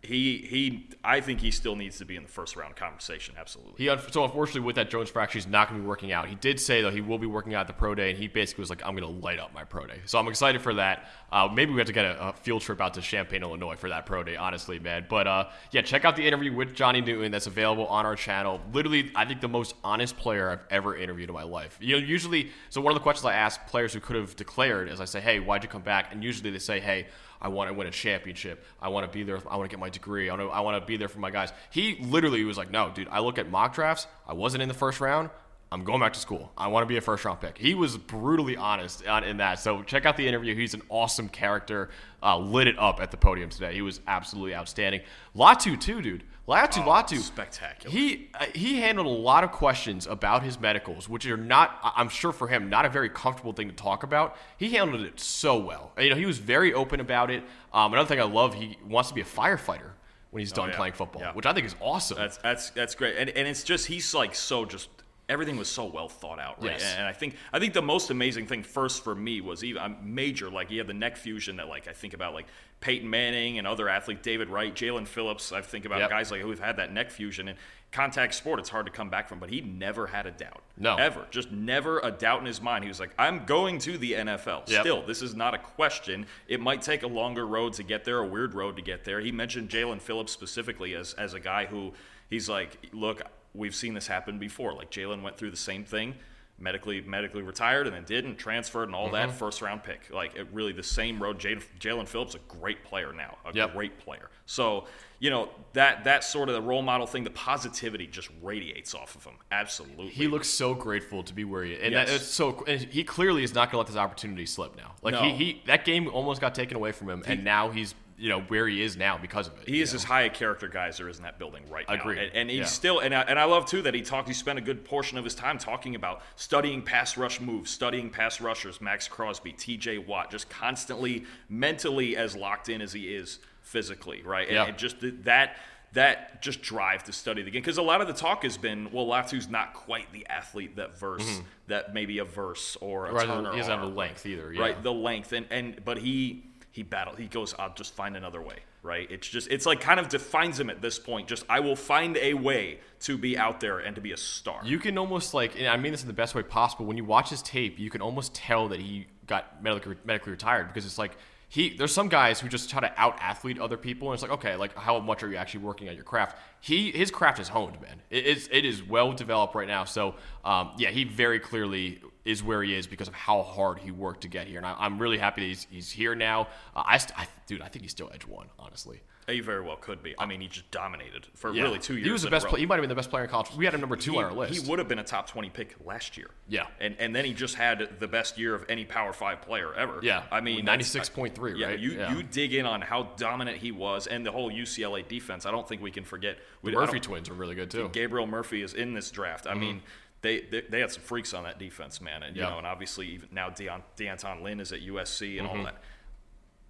he 0.00 0.38
he 0.48 0.88
I 1.02 1.20
think 1.20 1.40
he 1.40 1.50
still 1.50 1.74
needs 1.74 1.98
to 1.98 2.04
be 2.04 2.14
in 2.14 2.22
the 2.22 2.28
first 2.28 2.54
round 2.54 2.76
conversation. 2.76 3.34
Absolutely. 3.36 3.84
He 3.84 3.96
so 4.12 4.24
unfortunately 4.24 4.60
with 4.60 4.76
that 4.76 4.90
Jones 4.90 5.10
fracture, 5.10 5.38
he's 5.38 5.46
not 5.46 5.68
going 5.68 5.80
to 5.80 5.82
be 5.82 5.88
working 5.88 6.12
out. 6.12 6.28
He 6.28 6.36
did 6.36 6.60
say 6.60 6.82
though 6.82 6.90
he 6.90 7.00
will 7.00 7.18
be 7.18 7.26
working 7.26 7.54
out 7.54 7.66
the 7.66 7.72
pro 7.72 7.96
day, 7.96 8.10
and 8.10 8.18
he 8.18 8.28
basically 8.28 8.62
was 8.62 8.70
like, 8.70 8.80
"I'm 8.84 8.94
going 8.94 9.12
to 9.12 9.20
light 9.20 9.40
up 9.40 9.52
my 9.52 9.64
pro 9.64 9.86
day." 9.86 10.00
So 10.04 10.18
I'm 10.18 10.28
excited 10.28 10.62
for 10.62 10.74
that. 10.74 11.08
Uh, 11.32 11.48
maybe 11.52 11.72
we 11.72 11.78
have 11.78 11.88
to 11.88 11.92
get 11.92 12.04
a, 12.04 12.28
a 12.28 12.32
field 12.32 12.62
trip 12.62 12.80
out 12.80 12.94
to 12.94 13.00
Champaign, 13.00 13.42
Illinois 13.42 13.74
for 13.74 13.88
that 13.88 14.06
pro 14.06 14.22
day. 14.22 14.36
Honestly, 14.36 14.78
man. 14.78 15.06
But 15.08 15.26
uh, 15.26 15.48
yeah, 15.72 15.82
check 15.82 16.04
out 16.04 16.14
the 16.14 16.24
interview 16.24 16.54
with 16.54 16.74
Johnny 16.76 17.00
Newton 17.00 17.32
that's 17.32 17.48
available 17.48 17.86
on 17.88 18.06
our 18.06 18.14
channel. 18.14 18.60
Literally, 18.72 19.10
I 19.16 19.24
think 19.24 19.40
the 19.40 19.48
most 19.48 19.74
honest 19.82 20.16
player 20.16 20.48
I've 20.48 20.64
ever 20.70 20.96
interviewed 20.96 21.28
in 21.28 21.34
my 21.34 21.42
life. 21.42 21.76
You 21.80 22.00
know, 22.00 22.06
usually, 22.06 22.50
so 22.70 22.80
one 22.80 22.92
of 22.92 22.94
the 22.94 23.02
questions 23.02 23.26
I 23.26 23.34
ask 23.34 23.66
players 23.66 23.92
who 23.92 24.00
could 24.00 24.14
have 24.14 24.36
declared 24.36 24.88
is, 24.88 25.00
I 25.00 25.06
say, 25.06 25.20
"Hey, 25.20 25.40
why'd 25.40 25.64
you 25.64 25.68
come 25.68 25.82
back?" 25.82 26.12
And 26.12 26.22
usually 26.22 26.50
they 26.50 26.60
say, 26.60 26.78
"Hey." 26.78 27.08
I 27.40 27.48
want 27.48 27.70
to 27.70 27.74
win 27.74 27.86
a 27.86 27.90
championship. 27.90 28.64
I 28.80 28.88
want 28.88 29.10
to 29.10 29.16
be 29.16 29.22
there. 29.22 29.38
I 29.48 29.56
want 29.56 29.70
to 29.70 29.74
get 29.74 29.80
my 29.80 29.87
degree. 29.90 30.30
I 30.30 30.36
I 30.36 30.60
want 30.60 30.80
to 30.80 30.86
be 30.86 30.96
there 30.96 31.08
for 31.08 31.20
my 31.20 31.30
guys. 31.30 31.52
He 31.70 31.96
literally 32.00 32.44
was 32.44 32.56
like, 32.56 32.70
no, 32.70 32.90
dude, 32.94 33.08
I 33.10 33.20
look 33.20 33.38
at 33.38 33.50
mock 33.50 33.74
drafts. 33.74 34.06
I 34.26 34.34
wasn't 34.34 34.62
in 34.62 34.68
the 34.68 34.74
first 34.74 35.00
round. 35.00 35.30
I'm 35.70 35.84
going 35.84 36.00
back 36.00 36.14
to 36.14 36.18
school. 36.18 36.50
I 36.56 36.68
want 36.68 36.84
to 36.84 36.86
be 36.86 36.96
a 36.96 37.00
first 37.00 37.24
round 37.24 37.40
pick. 37.40 37.58
He 37.58 37.74
was 37.74 37.98
brutally 37.98 38.56
honest 38.56 39.02
in 39.02 39.36
that. 39.36 39.58
So 39.58 39.82
check 39.82 40.06
out 40.06 40.16
the 40.16 40.26
interview. 40.26 40.54
He's 40.54 40.72
an 40.72 40.82
awesome 40.88 41.28
character. 41.28 41.90
Uh, 42.22 42.38
lit 42.38 42.66
it 42.66 42.78
up 42.78 43.00
at 43.00 43.10
the 43.10 43.18
podium 43.18 43.50
today. 43.50 43.74
He 43.74 43.82
was 43.82 44.00
absolutely 44.06 44.54
outstanding. 44.54 45.02
Latu, 45.36 45.78
too, 45.78 46.00
dude. 46.00 46.24
Latu, 46.48 46.82
Latu. 46.82 47.18
spectacular. 47.18 47.94
He 47.94 48.30
uh, 48.34 48.46
he 48.54 48.80
handled 48.80 49.06
a 49.06 49.10
lot 49.10 49.44
of 49.44 49.52
questions 49.52 50.06
about 50.06 50.42
his 50.42 50.58
medicals, 50.58 51.08
which 51.08 51.26
are 51.26 51.36
not, 51.36 51.78
I'm 51.82 52.08
sure 52.08 52.32
for 52.32 52.48
him, 52.48 52.70
not 52.70 52.86
a 52.86 52.88
very 52.88 53.10
comfortable 53.10 53.52
thing 53.52 53.68
to 53.68 53.74
talk 53.74 54.02
about. 54.02 54.36
He 54.56 54.70
handled 54.70 55.02
it 55.02 55.20
so 55.20 55.58
well. 55.58 55.92
You 55.98 56.08
know, 56.10 56.16
he 56.16 56.24
was 56.26 56.38
very 56.38 56.72
open 56.72 57.00
about 57.00 57.30
it. 57.30 57.44
Um, 57.72 57.92
another 57.92 58.08
thing 58.08 58.18
I 58.20 58.24
love, 58.24 58.54
he 58.54 58.78
wants 58.88 59.10
to 59.10 59.14
be 59.14 59.20
a 59.20 59.24
firefighter 59.24 59.90
when 60.30 60.40
he's 60.40 60.52
done 60.52 60.70
yeah. 60.70 60.76
playing 60.76 60.94
football, 60.94 61.22
Yeah. 61.22 61.32
which 61.32 61.46
I 61.46 61.52
think 61.52 61.66
is 61.66 61.76
awesome. 61.80 62.16
That's 62.16 62.38
that's 62.38 62.70
that's 62.70 62.94
great, 62.94 63.16
and 63.16 63.28
and 63.30 63.46
it's 63.46 63.62
just 63.62 63.86
he's 63.86 64.14
like 64.14 64.34
so 64.34 64.64
just 64.64 64.88
everything 65.28 65.56
was 65.56 65.68
so 65.68 65.84
well 65.84 66.08
thought 66.08 66.38
out, 66.38 66.62
right? 66.62 66.72
Yes. 66.80 66.94
And 66.96 67.06
I 67.06 67.12
think 67.12 67.36
I 67.52 67.58
think 67.58 67.74
the 67.74 67.82
most 67.82 68.10
amazing 68.10 68.46
thing 68.46 68.62
first 68.62 69.04
for 69.04 69.14
me 69.14 69.40
was 69.40 69.62
even 69.64 69.82
um, 69.82 69.96
major, 70.02 70.50
like 70.50 70.68
he 70.68 70.78
had 70.78 70.86
the 70.86 70.94
neck 70.94 71.16
fusion 71.16 71.56
that 71.56 71.68
like 71.68 71.86
I 71.88 71.92
think 71.92 72.14
about 72.14 72.34
like 72.34 72.46
Peyton 72.80 73.08
Manning 73.08 73.58
and 73.58 73.66
other 73.66 73.88
athletes, 73.88 74.20
David 74.22 74.48
Wright, 74.48 74.74
Jaelan 74.74 75.06
Phillips. 75.06 75.52
I 75.52 75.60
think 75.60 75.84
about 75.84 76.00
Yep. 76.00 76.10
guys 76.10 76.30
like 76.30 76.40
who've 76.40 76.58
had 76.60 76.76
that 76.76 76.92
neck 76.92 77.10
fusion 77.10 77.48
and 77.48 77.58
contact 77.90 78.34
sport. 78.34 78.58
It's 78.60 78.68
hard 78.68 78.86
to 78.86 78.92
come 78.92 79.08
back 79.10 79.28
from, 79.28 79.38
but 79.38 79.48
he 79.50 79.60
never 79.62 80.06
had 80.06 80.26
a 80.26 80.30
doubt. 80.30 80.62
No. 80.76 80.96
ever, 80.96 81.26
just 81.30 81.50
never 81.50 82.00
a 82.00 82.10
doubt 82.10 82.40
in 82.40 82.46
his 82.46 82.60
mind. 82.60 82.84
He 82.84 82.88
was 82.88 83.00
like, 83.00 83.10
"I'm 83.18 83.44
going 83.46 83.78
to 83.80 83.96
the 83.98 84.12
NFL." 84.12 84.68
Yep. 84.68 84.80
Still, 84.82 85.02
this 85.06 85.22
is 85.22 85.34
not 85.34 85.54
a 85.54 85.58
question. 85.58 86.26
It 86.46 86.60
might 86.60 86.82
take 86.82 87.02
a 87.02 87.06
longer 87.06 87.46
road 87.46 87.72
to 87.74 87.82
get 87.82 88.04
there, 88.04 88.18
a 88.18 88.26
weird 88.26 88.54
road 88.54 88.76
to 88.76 88.82
get 88.82 89.04
there. 89.04 89.20
He 89.20 89.32
mentioned 89.32 89.70
Jaelan 89.70 90.00
Phillips 90.00 90.32
specifically 90.32 90.94
as, 90.94 91.14
as 91.14 91.34
a 91.34 91.40
guy 91.40 91.66
who 91.66 91.92
he's 92.30 92.48
like, 92.48 92.78
look, 92.92 93.22
we've 93.54 93.74
seen 93.74 93.94
this 93.94 94.06
happen 94.06 94.38
before. 94.38 94.72
Like 94.74 94.90
Jaelan 94.90 95.22
went 95.22 95.36
through 95.36 95.50
the 95.50 95.56
same 95.56 95.84
thing, 95.84 96.14
medically 96.58 97.00
medically 97.02 97.42
retired, 97.42 97.86
and 97.86 97.94
then 97.94 98.04
didn't 98.04 98.36
transferred 98.36 98.84
and 98.84 98.94
all 98.94 99.10
that 99.10 99.28
Mm-hmm. 99.28 99.38
first 99.38 99.62
round 99.62 99.82
pick. 99.84 100.10
Like 100.12 100.34
it 100.36 100.48
really 100.52 100.72
the 100.72 100.82
same 100.82 101.22
road. 101.22 101.38
Jaelan 101.38 101.62
Jaelan 101.80 102.08
Phillips 102.08 102.34
a 102.34 102.38
great 102.48 102.84
player 102.84 103.12
now, 103.12 103.38
a 103.44 103.54
Yep. 103.54 103.72
great 103.74 103.98
player. 103.98 104.30
So 104.46 104.86
you 105.20 105.30
know 105.30 105.50
that 105.72 106.04
that 106.04 106.22
sort 106.24 106.48
of 106.48 106.54
the 106.54 106.62
role 106.62 106.82
model 106.82 107.06
thing, 107.06 107.24
the 107.24 107.30
positivity 107.30 108.06
just 108.06 108.28
radiates 108.42 108.94
off 108.94 109.14
of 109.16 109.24
him. 109.24 109.34
Absolutely. 109.50 110.08
he 110.08 110.28
looks 110.28 110.48
so 110.48 110.74
grateful 110.74 111.22
to 111.24 111.34
be 111.34 111.44
where 111.44 111.64
he 111.64 111.72
is. 111.72 111.82
And 111.82 111.92
Yes. 111.92 112.08
that, 112.08 112.14
it's 112.16 112.26
so 112.26 112.64
and 112.66 112.80
he 112.80 113.02
clearly 113.04 113.42
is 113.44 113.54
not 113.54 113.66
going 113.70 113.72
to 113.72 113.78
let 113.78 113.86
this 113.88 113.96
opportunity 113.96 114.46
slip 114.46 114.76
now. 114.76 114.94
Like 115.02 115.14
No. 115.14 115.22
he, 115.22 115.30
he 115.32 115.62
that 115.66 115.84
game 115.84 116.08
almost 116.08 116.40
got 116.40 116.54
taken 116.54 116.76
away 116.76 116.92
from 116.92 117.08
him, 117.10 117.22
and 117.26 117.44
now 117.44 117.70
he's 117.70 117.94
you 118.18 118.28
know 118.28 118.40
where 118.40 118.66
he 118.66 118.82
is 118.82 118.96
now 118.96 119.16
because 119.16 119.46
of 119.46 119.54
it. 119.62 119.68
He 119.68 119.80
is 119.80 119.92
know? 119.92 119.96
as 119.96 120.04
high 120.04 120.22
a 120.22 120.30
character 120.30 120.66
guy 120.68 120.88
as 120.88 120.96
there 120.98 121.08
is 121.08 121.18
in 121.18 121.22
that 121.22 121.38
building 121.38 121.62
right 121.70 121.88
now. 121.88 121.94
Agreed. 121.94 122.18
And, 122.18 122.34
and 122.34 122.50
he's 122.50 122.58
Yeah. 122.58 122.64
still, 122.64 122.98
and 122.98 123.14
I, 123.14 123.22
and 123.22 123.38
I 123.38 123.44
love 123.44 123.66
too 123.66 123.82
that 123.82 123.94
he 123.94 124.02
talked. 124.02 124.26
He 124.26 124.34
spent 124.34 124.58
a 124.58 124.62
good 124.62 124.84
portion 124.84 125.18
of 125.18 125.24
his 125.24 125.34
time 125.36 125.56
talking 125.56 125.94
about 125.94 126.22
studying 126.36 126.82
pass 126.82 127.16
rush 127.16 127.40
moves, 127.40 127.70
studying 127.70 128.10
pass 128.10 128.40
rushers, 128.40 128.80
Maxx 128.80 129.06
Crosby, 129.06 129.52
T.J. 129.52 129.98
Watt, 129.98 130.30
just 130.30 130.50
constantly 130.50 131.24
mentally 131.48 132.16
as 132.16 132.34
locked 132.34 132.68
in 132.68 132.82
as 132.82 132.92
he 132.92 133.14
is 133.14 133.38
physically, 133.62 134.22
right? 134.22 134.48
And, 134.48 134.54
Yeah. 134.56 134.66
and 134.66 134.76
just 134.78 135.00
th- 135.00 135.14
that. 135.22 135.56
That 135.94 136.42
just 136.42 136.60
drive 136.60 137.04
to 137.04 137.14
study 137.14 137.40
the 137.40 137.50
game 137.50 137.62
because 137.62 137.78
a 137.78 137.82
lot 137.82 138.02
of 138.02 138.08
the 138.08 138.12
talk 138.12 138.42
has 138.42 138.58
been, 138.58 138.92
well, 138.92 139.06
Latu's 139.06 139.48
not 139.48 139.72
quite 139.72 140.12
the 140.12 140.26
athlete 140.26 140.76
that 140.76 140.98
Verse 140.98 141.22
mm-hmm. 141.24 141.40
that 141.68 141.94
maybe 141.94 142.18
a 142.18 142.26
Verse 142.26 142.76
or 142.82 143.06
a 143.06 143.12
Right, 143.14 143.26
Turner 143.26 143.52
he 143.52 143.56
doesn't 143.56 143.72
have 143.72 143.80
the 143.88 143.96
length 143.96 144.26
either. 144.26 144.52
Yeah. 144.52 144.60
right? 144.60 144.82
The 144.82 144.92
length 144.92 145.32
and 145.32 145.46
and 145.50 145.82
but 145.86 145.96
he 145.96 146.44
he 146.78 146.84
battle. 146.84 147.16
He 147.16 147.26
goes, 147.26 147.54
I'll 147.58 147.74
just 147.74 147.94
find 147.94 148.16
another 148.16 148.40
way. 148.40 148.56
Right? 148.82 149.10
It's 149.10 149.28
just 149.28 149.50
it's 149.50 149.66
like 149.66 149.80
kind 149.80 149.98
of 149.98 150.08
defines 150.08 150.58
him 150.58 150.70
at 150.70 150.80
this 150.80 150.98
point. 150.98 151.26
Just 151.26 151.44
I 151.48 151.60
will 151.60 151.76
find 151.76 152.16
a 152.16 152.34
way 152.34 152.78
to 153.00 153.18
be 153.18 153.36
out 153.36 153.60
there 153.60 153.80
and 153.80 153.94
to 153.96 154.00
be 154.00 154.12
a 154.12 154.16
star. 154.16 154.60
You 154.64 154.78
can 154.78 154.96
almost 154.96 155.34
like, 155.34 155.60
I 155.60 155.76
mean 155.76 155.92
this 155.92 156.02
in 156.02 156.06
the 156.06 156.14
best 156.14 156.34
way 156.34 156.42
possible. 156.42 156.86
When 156.86 156.96
you 156.96 157.04
watch 157.04 157.30
his 157.30 157.42
tape, 157.42 157.78
you 157.78 157.90
can 157.90 158.00
almost 158.00 158.34
tell 158.34 158.68
that 158.68 158.78
he 158.80 159.06
got 159.26 159.62
medically, 159.62 159.96
medically 160.04 160.30
retired 160.30 160.68
because 160.68 160.86
it's 160.86 160.96
like 160.96 161.16
he. 161.48 161.70
There's 161.70 161.92
some 161.92 162.08
guys 162.08 162.40
who 162.40 162.48
just 162.48 162.68
try 162.70 162.80
to 162.80 162.92
out 163.00 163.18
athlete 163.20 163.58
other 163.58 163.76
people, 163.76 164.08
and 164.08 164.14
it's 164.14 164.22
like, 164.22 164.32
okay, 164.32 164.56
like 164.56 164.76
how 164.76 164.98
much 165.00 165.22
are 165.22 165.28
you 165.28 165.36
actually 165.36 165.64
working 165.64 165.88
at 165.88 165.94
your 165.94 166.04
craft? 166.04 166.36
He 166.60 166.90
his 166.90 167.10
craft 167.10 167.40
is 167.40 167.48
honed, 167.48 167.80
man. 167.80 168.00
It 168.10 168.26
is 168.26 168.48
it 168.52 168.64
is 168.64 168.82
well 168.82 169.12
developed 169.12 169.54
right 169.54 169.68
now. 169.68 169.84
So 169.84 170.14
um, 170.44 170.72
yeah, 170.76 170.90
he 170.90 171.04
very 171.04 171.40
clearly 171.40 172.00
is 172.24 172.42
where 172.42 172.62
he 172.62 172.74
is 172.74 172.86
because 172.86 173.08
of 173.08 173.14
how 173.14 173.42
hard 173.42 173.78
he 173.78 173.90
worked 173.90 174.20
to 174.20 174.28
get 174.28 174.46
here, 174.46 174.58
and 174.58 174.66
I, 174.66 174.84
am 174.84 174.98
really 174.98 175.16
happy 175.16 175.40
that 175.40 175.46
he's, 175.46 175.66
he's 175.70 175.90
here 175.90 176.14
now. 176.14 176.48
Uh, 176.76 176.82
I, 176.84 177.00
I, 177.16 177.26
dude, 177.46 177.62
I 177.62 177.68
think 177.68 177.82
he's 177.82 177.90
still 177.90 178.10
edge 178.12 178.26
one, 178.26 178.48
honestly. 178.58 179.00
He 179.28 179.40
very 179.40 179.62
well 179.62 179.76
could 179.76 180.02
be. 180.02 180.14
I 180.18 180.26
mean, 180.26 180.40
he 180.40 180.48
just 180.48 180.70
dominated 180.70 181.26
for 181.34 181.52
yeah. 181.52 181.62
really 181.62 181.78
two 181.78 181.94
years. 181.94 182.06
He 182.06 182.10
was 182.12 182.22
the 182.22 182.30
best. 182.30 182.46
Play, 182.46 182.60
he 182.60 182.66
might 182.66 182.76
have 182.76 182.82
been 182.82 182.88
the 182.88 182.94
best 182.94 183.10
player 183.10 183.24
in 183.24 183.30
college. 183.30 183.50
We 183.56 183.64
had 183.64 183.74
him 183.74 183.80
number 183.80 183.96
two 183.96 184.12
he, 184.12 184.18
on 184.18 184.24
our 184.24 184.32
list. 184.32 184.54
He 184.54 184.68
would 184.68 184.78
have 184.78 184.88
been 184.88 184.98
a 184.98 185.04
top 185.04 185.28
twenty 185.28 185.50
pick 185.50 185.76
last 185.84 186.16
year. 186.16 186.30
Yeah, 186.48 186.66
and 186.80 186.96
and 186.98 187.14
then 187.14 187.24
he 187.24 187.34
just 187.34 187.54
had 187.54 187.98
the 187.98 188.08
best 188.08 188.38
year 188.38 188.54
of 188.54 188.64
any 188.68 188.84
Power 188.84 189.12
Five 189.12 189.42
player 189.42 189.74
ever. 189.74 190.00
Yeah, 190.02 190.24
I 190.30 190.40
mean 190.40 190.64
ninety 190.64 190.84
six 190.84 191.08
point 191.08 191.34
three. 191.34 191.62
Right. 191.62 191.78
You 191.78 191.92
yeah. 191.92 192.14
you 192.14 192.22
dig 192.22 192.54
in 192.54 192.66
on 192.66 192.80
how 192.80 193.04
dominant 193.16 193.58
he 193.58 193.72
was 193.72 194.06
and 194.06 194.24
the 194.24 194.32
whole 194.32 194.50
UCLA 194.50 195.06
defense. 195.06 195.46
I 195.46 195.50
don't 195.50 195.68
think 195.68 195.82
we 195.82 195.90
can 195.90 196.04
forget. 196.04 196.38
The 196.64 196.72
Murphy 196.72 197.00
twins 197.00 197.28
are 197.28 197.34
really 197.34 197.54
good 197.54 197.70
too. 197.70 197.88
Gabriel 197.92 198.26
Murphy 198.26 198.62
is 198.62 198.74
in 198.74 198.94
this 198.94 199.10
draft. 199.10 199.46
I 199.46 199.50
mm-hmm. 199.50 199.60
mean 199.60 199.82
they, 200.20 200.40
they, 200.40 200.62
they 200.62 200.80
had 200.80 200.90
some 200.90 201.02
freaks 201.02 201.32
on 201.32 201.44
that 201.44 201.58
defense, 201.58 202.00
man, 202.00 202.22
and 202.22 202.36
you 202.36 202.42
yeah. 202.42 202.50
know, 202.50 202.58
and 202.58 202.66
obviously 202.66 203.08
even 203.08 203.28
now 203.30 203.50
Deon, 203.50 203.82
D'Anton 203.96 204.42
Lynn 204.42 204.60
is 204.60 204.72
at 204.72 204.80
USC 204.80 205.38
and 205.38 205.46
mm-hmm. 205.46 205.58
all 205.58 205.64
that. 205.64 205.82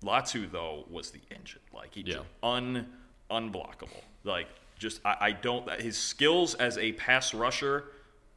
Latu 0.02 0.50
though 0.50 0.84
was 0.90 1.10
the 1.10 1.20
engine, 1.30 1.60
like 1.74 1.94
he 1.94 2.02
yeah. 2.06 2.18
un 2.42 2.86
unblockable, 3.30 4.02
like 4.24 4.48
just 4.78 5.00
I, 5.04 5.16
I 5.20 5.32
don't 5.32 5.68
his 5.80 5.96
skills 5.96 6.54
as 6.54 6.78
a 6.78 6.92
pass 6.92 7.34
rusher 7.34 7.84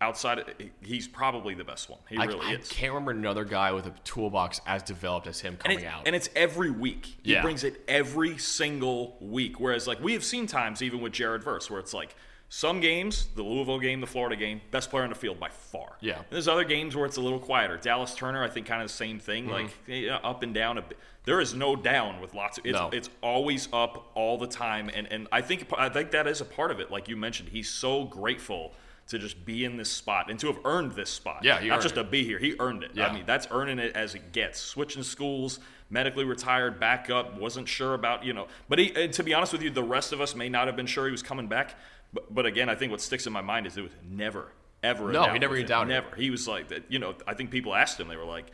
outside 0.02 0.40
of, 0.40 0.48
he's 0.82 1.08
probably 1.08 1.54
the 1.54 1.64
best 1.64 1.90
one. 1.90 2.00
He 2.10 2.18
I, 2.18 2.26
really 2.26 2.48
I 2.48 2.54
is. 2.56 2.68
can't 2.68 2.92
remember 2.92 3.12
another 3.12 3.46
guy 3.46 3.72
with 3.72 3.86
a 3.86 3.94
toolbox 4.04 4.60
as 4.66 4.82
developed 4.82 5.28
as 5.28 5.40
him 5.40 5.58
coming 5.58 5.78
and 5.78 5.88
out. 5.88 6.08
And 6.08 6.16
it's 6.16 6.30
every 6.36 6.72
week. 6.72 7.18
He 7.24 7.34
yeah. 7.34 7.44
brings 7.44 7.64
it 7.64 7.82
every 7.88 8.38
single 8.40 9.16
week. 9.22 9.60
Whereas 9.60 9.88
like 9.88 10.02
we 10.02 10.14
have 10.14 10.24
seen 10.24 10.48
times 10.48 10.82
even 10.82 11.00
with 11.02 11.14
Jared 11.14 11.44
Verse 11.44 11.70
where 11.70 11.80
it's 11.80 11.94
like 11.94 12.16
some 12.54 12.82
games, 12.82 13.28
the 13.36 13.44
Louisville 13.44 13.80
game, 13.80 14.02
the 14.02 14.08
Florida 14.08 14.36
game, 14.36 14.60
best 14.72 14.90
player 14.90 15.04
on 15.04 15.10
the 15.10 15.16
field 15.16 15.40
by 15.40 15.48
far. 15.48 15.94
Yeah. 16.02 16.18
And 16.18 16.26
there's 16.32 16.50
other 16.50 16.66
games 16.66 16.98
where 16.98 17.06
it's 17.06 17.16
a 17.16 17.22
little 17.22 17.40
quieter. 17.40 17.78
Dallas 17.78 18.14
Turner, 18.14 18.44
I 18.44 18.50
think, 18.50 18.66
kind 18.66 18.82
of 18.82 18.90
the 18.90 18.94
same 18.94 19.20
thing, 19.20 19.46
mm-hmm. 19.46 19.54
like 19.54 19.70
you 19.88 20.08
know, 20.08 20.18
up 20.18 20.44
and 20.44 20.54
down 20.54 20.78
a 20.78 20.82
bit. 20.82 20.98
There 21.24 21.40
is 21.40 21.54
no 21.54 21.78
down 21.78 22.20
with 22.20 22.34
lots 22.34 22.58
of. 22.58 22.66
It's, 22.66 22.78
no. 22.78 22.90
it's 22.92 23.10
always 23.22 23.70
up 23.72 24.12
all 24.16 24.38
the 24.38 24.48
time, 24.48 24.92
and 24.94 25.08
and 25.10 25.30
I 25.32 25.40
think 25.40 25.66
I 25.78 25.88
think 25.88 26.12
that 26.12 26.28
is 26.28 26.42
a 26.42 26.46
part 26.46 26.72
of 26.72 26.82
it. 26.82 26.92
Like 26.92 27.08
you 27.08 27.16
mentioned, 27.16 27.48
he's 27.50 27.70
so 27.70 28.04
grateful 28.04 28.74
to 29.08 29.18
just 29.18 29.46
be 29.46 29.64
in 29.64 29.78
this 29.78 29.90
spot 29.90 30.30
and 30.30 30.38
to 30.42 30.48
have 30.48 30.60
earned 30.66 30.92
this 30.92 31.10
spot. 31.10 31.46
Yeah, 31.46 31.64
not 31.64 31.82
just 31.82 31.96
it. 31.96 32.04
to 32.04 32.04
be 32.04 32.26
here. 32.26 32.38
He 32.38 32.56
earned 32.60 32.84
it. 32.84 32.92
Yeah. 32.96 33.08
I 33.08 33.14
mean, 33.14 33.24
that's 33.26 33.48
earning 33.50 33.80
it 33.80 33.96
as 33.96 34.14
it 34.14 34.34
gets. 34.34 34.60
Switching 34.60 35.04
schools, 35.04 35.62
medically 35.92 36.24
retired, 36.24 36.80
back 36.80 37.10
up, 37.10 37.38
wasn't 37.38 37.68
sure 37.68 37.94
about 37.94 38.26
you 38.26 38.34
know. 38.34 38.48
But 38.68 38.80
he, 38.80 39.08
to 39.10 39.24
be 39.24 39.34
honest 39.34 39.54
with 39.54 39.62
you, 39.62 39.70
the 39.70 39.84
rest 39.84 40.14
of 40.14 40.22
us 40.22 40.36
may 40.36 40.50
not 40.50 40.68
have 40.68 40.76
been 40.76 40.88
sure 40.88 41.06
he 41.06 41.12
was 41.12 41.22
coming 41.22 41.48
back. 41.48 41.76
But, 42.14 42.34
but 42.34 42.46
again, 42.46 42.70
I 42.70 42.76
think 42.76 42.92
what 42.92 43.02
sticks 43.02 43.28
in 43.28 43.34
my 43.34 43.42
mind 43.42 43.68
is 43.68 43.78
it 43.78 43.84
was 43.84 43.92
never, 44.10 44.52
ever. 44.82 45.12
No, 45.12 45.32
he 45.32 45.38
never 45.38 45.56
even 45.56 45.68
doubted. 45.68 45.90
Never. 45.90 46.16
He 46.16 46.30
was 46.30 46.48
like 46.48 46.70
that. 46.70 46.86
You 46.90 47.00
know, 47.00 47.16
I 47.28 47.36
think 47.36 47.52
people 47.52 47.76
asked 47.76 48.00
him. 48.00 48.08
They 48.08 48.18
were 48.18 48.26
like, 48.26 48.48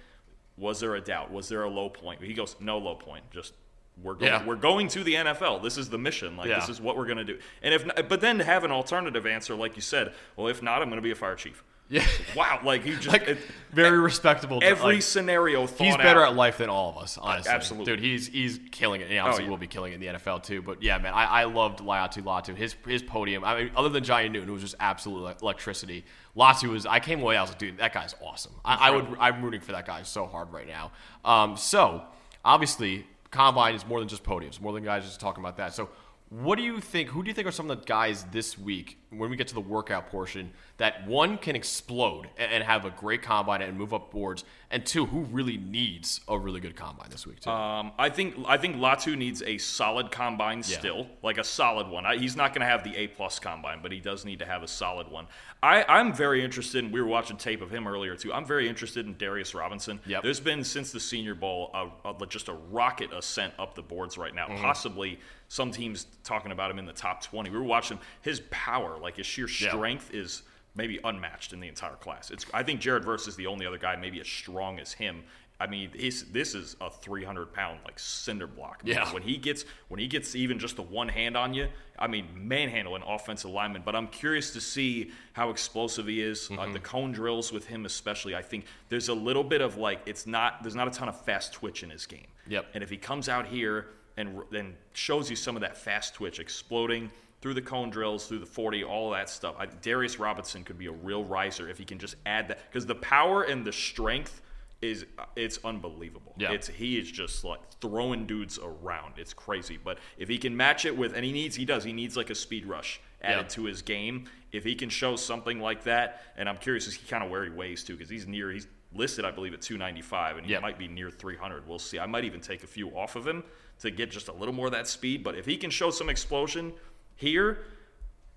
"Was 0.57 0.79
there 0.79 0.95
a 0.95 1.01
doubt? 1.01 1.31
Was 1.31 1.47
there 1.47 1.63
a 1.63 1.69
low 1.69 1.89
point?" 1.89 2.21
He 2.21 2.33
goes, 2.33 2.55
"No 2.59 2.77
low 2.77 2.95
point. 2.95 3.29
Just 3.31 3.53
we're 4.01 4.13
going, 4.13 4.31
yeah. 4.31 4.45
we're 4.45 4.55
going 4.55 4.87
to 4.89 5.03
the 5.03 5.15
NFL. 5.15 5.63
This 5.63 5.77
is 5.77 5.89
the 5.89 5.97
mission. 5.97 6.37
Like 6.37 6.49
yeah. 6.49 6.59
this 6.59 6.69
is 6.69 6.79
what 6.79 6.97
we're 6.97 7.05
going 7.05 7.17
to 7.17 7.23
do. 7.23 7.39
And 7.63 7.73
if, 7.73 7.85
not, 7.85 8.07
but 8.07 8.21
then 8.21 8.37
to 8.37 8.43
have 8.43 8.63
an 8.63 8.71
alternative 8.71 9.25
answer, 9.25 9.55
like 9.55 9.75
you 9.75 9.81
said, 9.81 10.13
well, 10.35 10.47
if 10.47 10.61
not, 10.61 10.81
I'm 10.81 10.89
going 10.89 10.97
to 10.97 11.03
be 11.03 11.11
a 11.11 11.15
fire 11.15 11.35
chief. 11.35 11.63
Yeah. 11.89 12.05
Wow. 12.35 12.59
Like 12.63 12.83
he 12.83 12.91
just 12.91 13.07
like, 13.07 13.27
it, 13.27 13.39
very 13.71 13.97
respectable. 13.97 14.59
Every 14.61 14.95
like, 14.95 15.01
scenario. 15.01 15.65
he's 15.65 15.97
better 15.97 16.21
out. 16.21 16.31
at 16.31 16.35
life 16.35 16.59
than 16.59 16.69
all 16.69 16.91
of 16.91 16.97
us. 16.97 17.17
Honestly, 17.17 17.51
absolutely, 17.51 17.85
dude. 17.85 17.99
He's 17.99 18.27
he's 18.27 18.59
killing 18.71 19.01
it. 19.01 19.09
He 19.09 19.17
obviously 19.17 19.43
oh, 19.43 19.45
yeah. 19.45 19.49
will 19.49 19.57
be 19.57 19.65
killing 19.65 19.93
it 19.93 19.95
in 19.95 20.01
the 20.01 20.19
NFL 20.19 20.43
too. 20.43 20.61
But 20.61 20.83
yeah, 20.83 20.99
man, 20.99 21.13
I, 21.13 21.25
I 21.25 21.43
loved 21.45 21.79
Laiatu 21.79 22.21
Latu. 22.23 22.55
His 22.55 22.75
his 22.85 23.01
podium. 23.01 23.43
I 23.43 23.63
mean, 23.63 23.71
other 23.75 23.89
than 23.89 24.03
Johnny 24.03 24.29
Newton, 24.29 24.49
it 24.49 24.51
was 24.51 24.61
just 24.61 24.75
absolute 24.79 25.41
electricity. 25.41 26.05
Latu 26.35 26.69
was. 26.69 26.85
I 26.85 26.99
came 26.99 27.21
away. 27.21 27.37
I 27.37 27.41
was 27.41 27.49
like, 27.49 27.59
dude, 27.59 27.77
that 27.77 27.93
guy's 27.93 28.13
awesome. 28.21 28.53
I, 28.63 28.89
I, 28.89 28.91
would. 28.91 29.17
I'm 29.19 29.43
rooting 29.43 29.61
for 29.61 29.71
that 29.71 29.87
guy 29.87 30.03
so 30.03 30.27
hard 30.27 30.53
right 30.53 30.67
now. 30.67 30.91
Um, 31.25 31.57
so 31.57 32.03
obviously, 32.45 33.07
combine 33.31 33.73
is 33.73 33.85
more 33.85 33.99
than 33.99 34.07
just 34.07 34.23
podiums. 34.23 34.61
More 34.61 34.73
than 34.73 34.83
guys 34.83 35.05
just 35.05 35.19
talking 35.19 35.43
about 35.43 35.57
that. 35.57 35.73
So 35.73 35.89
what 36.29 36.57
do 36.57 36.63
you 36.63 36.81
think? 36.81 37.09
Who 37.09 37.23
do 37.23 37.29
you 37.29 37.33
think 37.33 37.47
are 37.47 37.51
some 37.51 37.69
of 37.69 37.79
the 37.79 37.85
guys 37.85 38.25
this 38.31 38.57
week 38.57 38.97
when 39.11 39.29
we 39.29 39.37
get 39.37 39.47
to 39.47 39.53
the 39.53 39.61
workout 39.61 40.09
portion 40.09 40.51
that 40.75 41.07
one 41.07 41.37
can 41.37 41.55
explode 41.55 42.27
and, 42.37 42.63
have 42.63 42.83
a 42.83 42.89
great 42.89 43.21
combine 43.21 43.61
and 43.61 43.77
move 43.77 43.93
up 43.93 44.11
boards, 44.11 44.43
and 44.69 44.85
two, 44.85 45.05
who 45.05 45.21
really 45.21 45.55
needs 45.55 46.19
a 46.27 46.37
really 46.37 46.59
good 46.59 46.75
combine 46.75 47.07
this 47.09 47.25
week 47.25 47.39
too? 47.39 47.49
Um, 47.49 47.93
I 47.97 48.09
think 48.09 48.35
I 48.45 48.57
think 48.57 48.75
Latu 48.75 49.17
needs 49.17 49.41
a 49.41 49.57
solid 49.57 50.11
combine 50.11 50.57
yeah. 50.57 50.77
still, 50.77 51.07
like 51.23 51.37
a 51.37 51.43
solid 51.45 51.87
one. 51.87 52.05
I, 52.05 52.17
he's 52.17 52.35
not 52.35 52.53
going 52.53 52.59
to 52.61 52.67
have 52.67 52.83
the 52.83 52.95
A 52.97 53.07
plus 53.07 53.39
combine, 53.39 53.79
but 53.81 53.93
he 53.93 54.01
does 54.01 54.25
need 54.25 54.39
to 54.39 54.45
have 54.45 54.63
a 54.63 54.67
solid 54.67 55.09
one. 55.09 55.27
I, 55.63 55.85
I'm 55.87 56.13
very 56.13 56.43
interested. 56.43 56.83
in 56.83 56.91
We 56.91 57.01
were 57.01 57.07
watching 57.07 57.37
tape 57.37 57.61
of 57.61 57.71
him 57.71 57.87
earlier 57.87 58.15
too. 58.15 58.33
I'm 58.33 58.45
very 58.45 58.67
interested 58.67 59.05
in 59.05 59.15
Darius 59.17 59.55
Robinson. 59.55 60.01
Yep. 60.05 60.23
There's 60.23 60.41
been 60.41 60.63
since 60.65 60.91
the 60.91 60.99
Senior 60.99 61.35
Bowl 61.35 61.71
a, 61.73 62.09
a, 62.09 62.25
just 62.27 62.49
a 62.49 62.53
rocket 62.53 63.13
ascent 63.13 63.53
up 63.57 63.75
the 63.75 63.81
boards 63.81 64.17
right 64.17 64.35
now. 64.35 64.47
Mm-hmm. 64.47 64.61
Possibly 64.61 65.19
some 65.49 65.71
teams 65.71 66.07
talking 66.23 66.51
about 66.51 66.71
him 66.71 66.79
in 66.79 66.85
the 66.85 66.93
top 66.93 67.23
20. 67.23 67.49
We 67.49 67.57
were 67.57 67.63
watching 67.63 67.99
his 68.21 68.41
power, 68.51 68.97
like 68.97 69.17
his 69.17 69.25
sheer 69.25 69.47
strength, 69.47 70.11
yeah. 70.13 70.21
is 70.21 70.43
maybe 70.75 70.99
unmatched 71.03 71.53
in 71.53 71.59
the 71.59 71.67
entire 71.67 71.95
class. 71.95 72.31
It's 72.31 72.45
I 72.53 72.63
think 72.63 72.79
Jared 72.79 73.03
Verse 73.03 73.27
is 73.27 73.35
the 73.35 73.47
only 73.47 73.65
other 73.65 73.77
guy 73.77 73.95
maybe 73.95 74.19
as 74.21 74.27
strong 74.27 74.79
as 74.79 74.93
him. 74.93 75.23
I 75.59 75.65
mean, 75.65 75.89
this 75.95 76.53
is 76.53 76.75
a 76.79 76.91
300 76.91 77.51
pound 77.51 77.79
like 77.83 77.97
cinder 77.97 78.45
block. 78.45 78.85
Man. 78.85 78.93
Yeah. 78.93 79.11
When 79.11 79.23
he 79.23 79.37
gets 79.37 79.65
when 79.87 79.99
he 79.99 80.07
gets 80.07 80.35
even 80.35 80.59
just 80.59 80.75
the 80.75 80.83
one 80.83 81.09
hand 81.09 81.35
on 81.35 81.55
you, 81.55 81.67
I 81.97 82.05
mean, 82.05 82.27
manhandle 82.35 82.95
an 82.95 83.01
offensive 83.01 83.49
lineman. 83.49 83.81
But 83.83 83.95
I'm 83.95 84.07
curious 84.07 84.51
to 84.51 84.61
see 84.61 85.11
how 85.33 85.49
explosive 85.49 86.05
he 86.05 86.21
is. 86.21 86.47
Uh, 86.47 86.53
mm-hmm. 86.53 86.59
Uh, 86.59 86.73
the 86.73 86.79
cone 86.79 87.11
drills 87.11 87.51
with 87.51 87.65
him, 87.65 87.85
especially. 87.85 88.35
I 88.35 88.43
think 88.43 88.65
there's 88.89 89.09
a 89.09 89.15
little 89.15 89.43
bit 89.43 89.61
of 89.61 89.77
like 89.77 90.01
it's 90.05 90.27
not 90.27 90.61
there's 90.61 90.75
not 90.75 90.87
a 90.87 90.91
ton 90.91 91.09
of 91.09 91.19
fast 91.21 91.53
twitch 91.53 91.81
in 91.81 91.89
his 91.89 92.05
game. 92.05 92.27
Yep. 92.47 92.67
And 92.75 92.83
if 92.83 92.91
he 92.91 92.97
comes 92.97 93.27
out 93.27 93.47
here 93.47 93.87
and 94.17 94.41
then 94.51 94.75
shows 94.93 95.29
you 95.29 95.35
some 95.35 95.55
of 95.55 95.61
that 95.61 95.77
fast 95.77 96.15
twitch, 96.15 96.39
exploding 96.39 97.11
through 97.41 97.53
the 97.53 97.61
cone 97.61 97.89
drills, 97.89 98.27
through 98.27 98.39
the 98.39 98.45
40, 98.45 98.83
all 98.83 99.11
that 99.11 99.29
stuff. 99.29 99.55
I, 99.59 99.67
Darius 99.67 100.19
Robinson 100.19 100.63
could 100.63 100.77
be 100.77 100.87
a 100.87 100.91
real 100.91 101.23
riser 101.23 101.69
if 101.69 101.77
he 101.77 101.85
can 101.85 101.99
just 101.99 102.15
add 102.25 102.47
that 102.49 102.59
because 102.69 102.85
the 102.85 102.95
power 102.95 103.43
and 103.43 103.63
the 103.63 103.71
strength 103.71 104.41
is 104.81 105.05
uh, 105.17 105.25
it's 105.35 105.59
unbelievable. 105.63 106.33
Yeah. 106.37 106.51
It's 106.51 106.67
he 106.67 106.97
is 106.97 107.11
just 107.11 107.43
like 107.43 107.59
throwing 107.81 108.25
dudes 108.25 108.59
around. 108.61 109.13
It's 109.17 109.33
crazy. 109.33 109.77
But 109.83 109.99
if 110.17 110.29
he 110.29 110.37
can 110.37 110.55
match 110.55 110.85
it 110.85 110.95
with 110.95 111.13
and 111.13 111.23
he 111.23 111.31
needs 111.31 111.55
he 111.55 111.65
does, 111.65 111.83
he 111.83 111.93
needs 111.93 112.17
like 112.17 112.29
a 112.29 112.35
speed 112.35 112.65
rush 112.65 112.99
added 113.21 113.43
yeah. 113.43 113.47
to 113.49 113.65
his 113.65 113.81
game. 113.81 114.25
If 114.51 114.63
he 114.63 114.75
can 114.75 114.89
show 114.89 115.15
something 115.15 115.59
like 115.59 115.83
that, 115.83 116.21
and 116.37 116.47
I'm 116.47 116.57
curious 116.57 116.87
as 116.87 116.93
he 116.93 117.07
kind 117.07 117.23
of 117.23 117.29
where 117.29 117.43
he 117.43 117.49
weighs 117.49 117.83
too, 117.83 117.93
because 117.93 118.09
he's 118.09 118.27
near 118.27 118.51
he's 118.51 118.67
listed, 118.93 119.25
I 119.25 119.31
believe, 119.31 119.53
at 119.53 119.61
295, 119.61 120.37
and 120.37 120.45
he 120.45 120.53
yeah. 120.53 120.59
might 120.59 120.77
be 120.77 120.87
near 120.87 121.09
300. 121.09 121.67
We'll 121.67 121.79
see. 121.79 121.99
I 121.99 122.05
might 122.05 122.23
even 122.23 122.39
take 122.39 122.63
a 122.63 122.67
few 122.67 122.89
off 122.89 123.15
of 123.15 123.27
him 123.27 123.43
to 123.79 123.91
get 123.91 124.11
just 124.11 124.27
a 124.27 124.33
little 124.33 124.53
more 124.53 124.67
of 124.67 124.71
that 124.71 124.87
speed. 124.87 125.23
But 125.23 125.35
if 125.35 125.45
he 125.45 125.57
can 125.57 125.69
show 125.69 125.89
some 125.91 126.09
explosion, 126.09 126.73
here, 127.15 127.59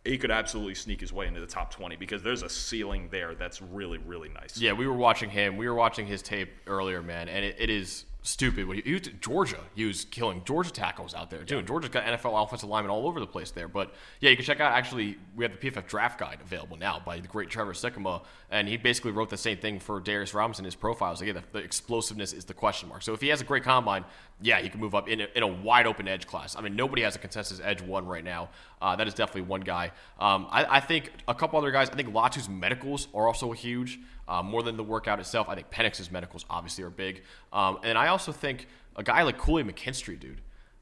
he 0.04 0.16
could 0.16 0.30
absolutely 0.30 0.74
sneak 0.74 1.00
his 1.00 1.12
way 1.12 1.26
into 1.26 1.40
the 1.40 1.46
top 1.46 1.70
20 1.70 1.96
because 1.96 2.22
there's 2.22 2.42
a 2.42 2.48
ceiling 2.48 3.08
there 3.10 3.34
that's 3.34 3.60
really, 3.60 3.98
really 3.98 4.30
nice. 4.30 4.58
Yeah, 4.58 4.72
we 4.72 4.86
were 4.86 4.96
watching 4.96 5.30
him. 5.30 5.56
We 5.56 5.68
were 5.68 5.74
watching 5.74 6.06
his 6.06 6.22
tape 6.22 6.50
earlier, 6.66 7.02
man, 7.02 7.28
and 7.28 7.44
it, 7.44 7.56
it 7.58 7.70
is 7.70 8.06
stupid. 8.22 8.66
He, 8.74 8.82
he 8.82 8.92
was 8.94 9.02
Georgia, 9.20 9.60
he 9.74 9.84
was 9.84 10.04
killing 10.06 10.42
Georgia 10.44 10.70
tackles 10.70 11.14
out 11.14 11.30
there 11.30 11.44
too. 11.44 11.56
Yeah. 11.56 11.62
Georgia's 11.62 11.90
got 11.90 12.04
NFL 12.04 12.42
offensive 12.42 12.68
linemen 12.68 12.90
all 12.90 13.06
over 13.06 13.20
the 13.20 13.26
place 13.26 13.50
there. 13.50 13.68
But 13.68 13.92
yeah, 14.20 14.30
you 14.30 14.36
can 14.36 14.44
check 14.44 14.60
out. 14.60 14.72
Actually, 14.72 15.18
we 15.36 15.44
have 15.44 15.58
the 15.58 15.70
PFF 15.70 15.86
draft 15.86 16.18
guide 16.18 16.38
available 16.42 16.76
now 16.76 17.00
by 17.04 17.20
the 17.20 17.28
great 17.28 17.50
Trevor 17.50 17.72
Sikkema, 17.72 18.22
and 18.50 18.68
he 18.68 18.76
basically 18.76 19.12
wrote 19.12 19.30
the 19.30 19.36
same 19.36 19.58
thing 19.58 19.78
for 19.78 20.00
Darius 20.00 20.34
Robinson. 20.34 20.64
His 20.64 20.74
profiles 20.74 21.20
again, 21.20 21.34
the, 21.34 21.58
the, 21.58 21.64
explosiveness 21.64 22.32
is 22.32 22.44
the 22.44 22.54
question 22.54 22.88
mark. 22.88 23.02
So 23.02 23.12
if 23.12 23.20
he 23.20 23.28
has 23.28 23.40
a 23.40 23.44
great 23.44 23.64
combine, 23.64 24.04
yeah, 24.42 24.60
he 24.60 24.68
can 24.68 24.80
move 24.80 24.94
up 24.94 25.08
in 25.08 25.20
a, 25.20 25.28
in 25.34 25.42
a 25.42 25.46
wide 25.46 25.86
open 25.86 26.08
edge 26.08 26.26
class. 26.26 26.56
I 26.56 26.62
mean, 26.62 26.74
nobody 26.74 27.02
has 27.02 27.14
a 27.14 27.18
consensus 27.18 27.60
edge 27.62 27.82
one 27.82 28.06
right 28.06 28.24
now. 28.24 28.48
Uh, 28.80 28.96
that 28.96 29.06
is 29.06 29.14
definitely 29.14 29.42
one 29.42 29.60
guy. 29.60 29.92
Um, 30.18 30.46
I, 30.50 30.76
I, 30.76 30.80
think 30.80 31.12
a 31.28 31.34
couple 31.34 31.58
other 31.58 31.70
guys. 31.70 31.90
I 31.90 31.94
think 31.94 32.12
Latu's 32.12 32.48
medicals 32.48 33.08
are 33.14 33.26
also 33.26 33.52
huge 33.52 33.98
uh, 34.28 34.42
more 34.42 34.62
than 34.62 34.76
the 34.76 34.84
workout 34.84 35.20
itself. 35.20 35.48
I 35.48 35.54
think 35.54 35.70
Penix's 35.70 36.10
medicals 36.10 36.46
obviously 36.48 36.84
are 36.84 36.90
big, 36.90 37.22
um, 37.52 37.78
and 37.82 37.98
I 37.98 38.08
also 38.08 38.32
think 38.32 38.66
a 38.96 39.02
guy 39.02 39.22
like 39.22 39.38
Kool-Aid 39.38 39.66
McKinstry, 39.66 40.18
dude. 40.18 40.40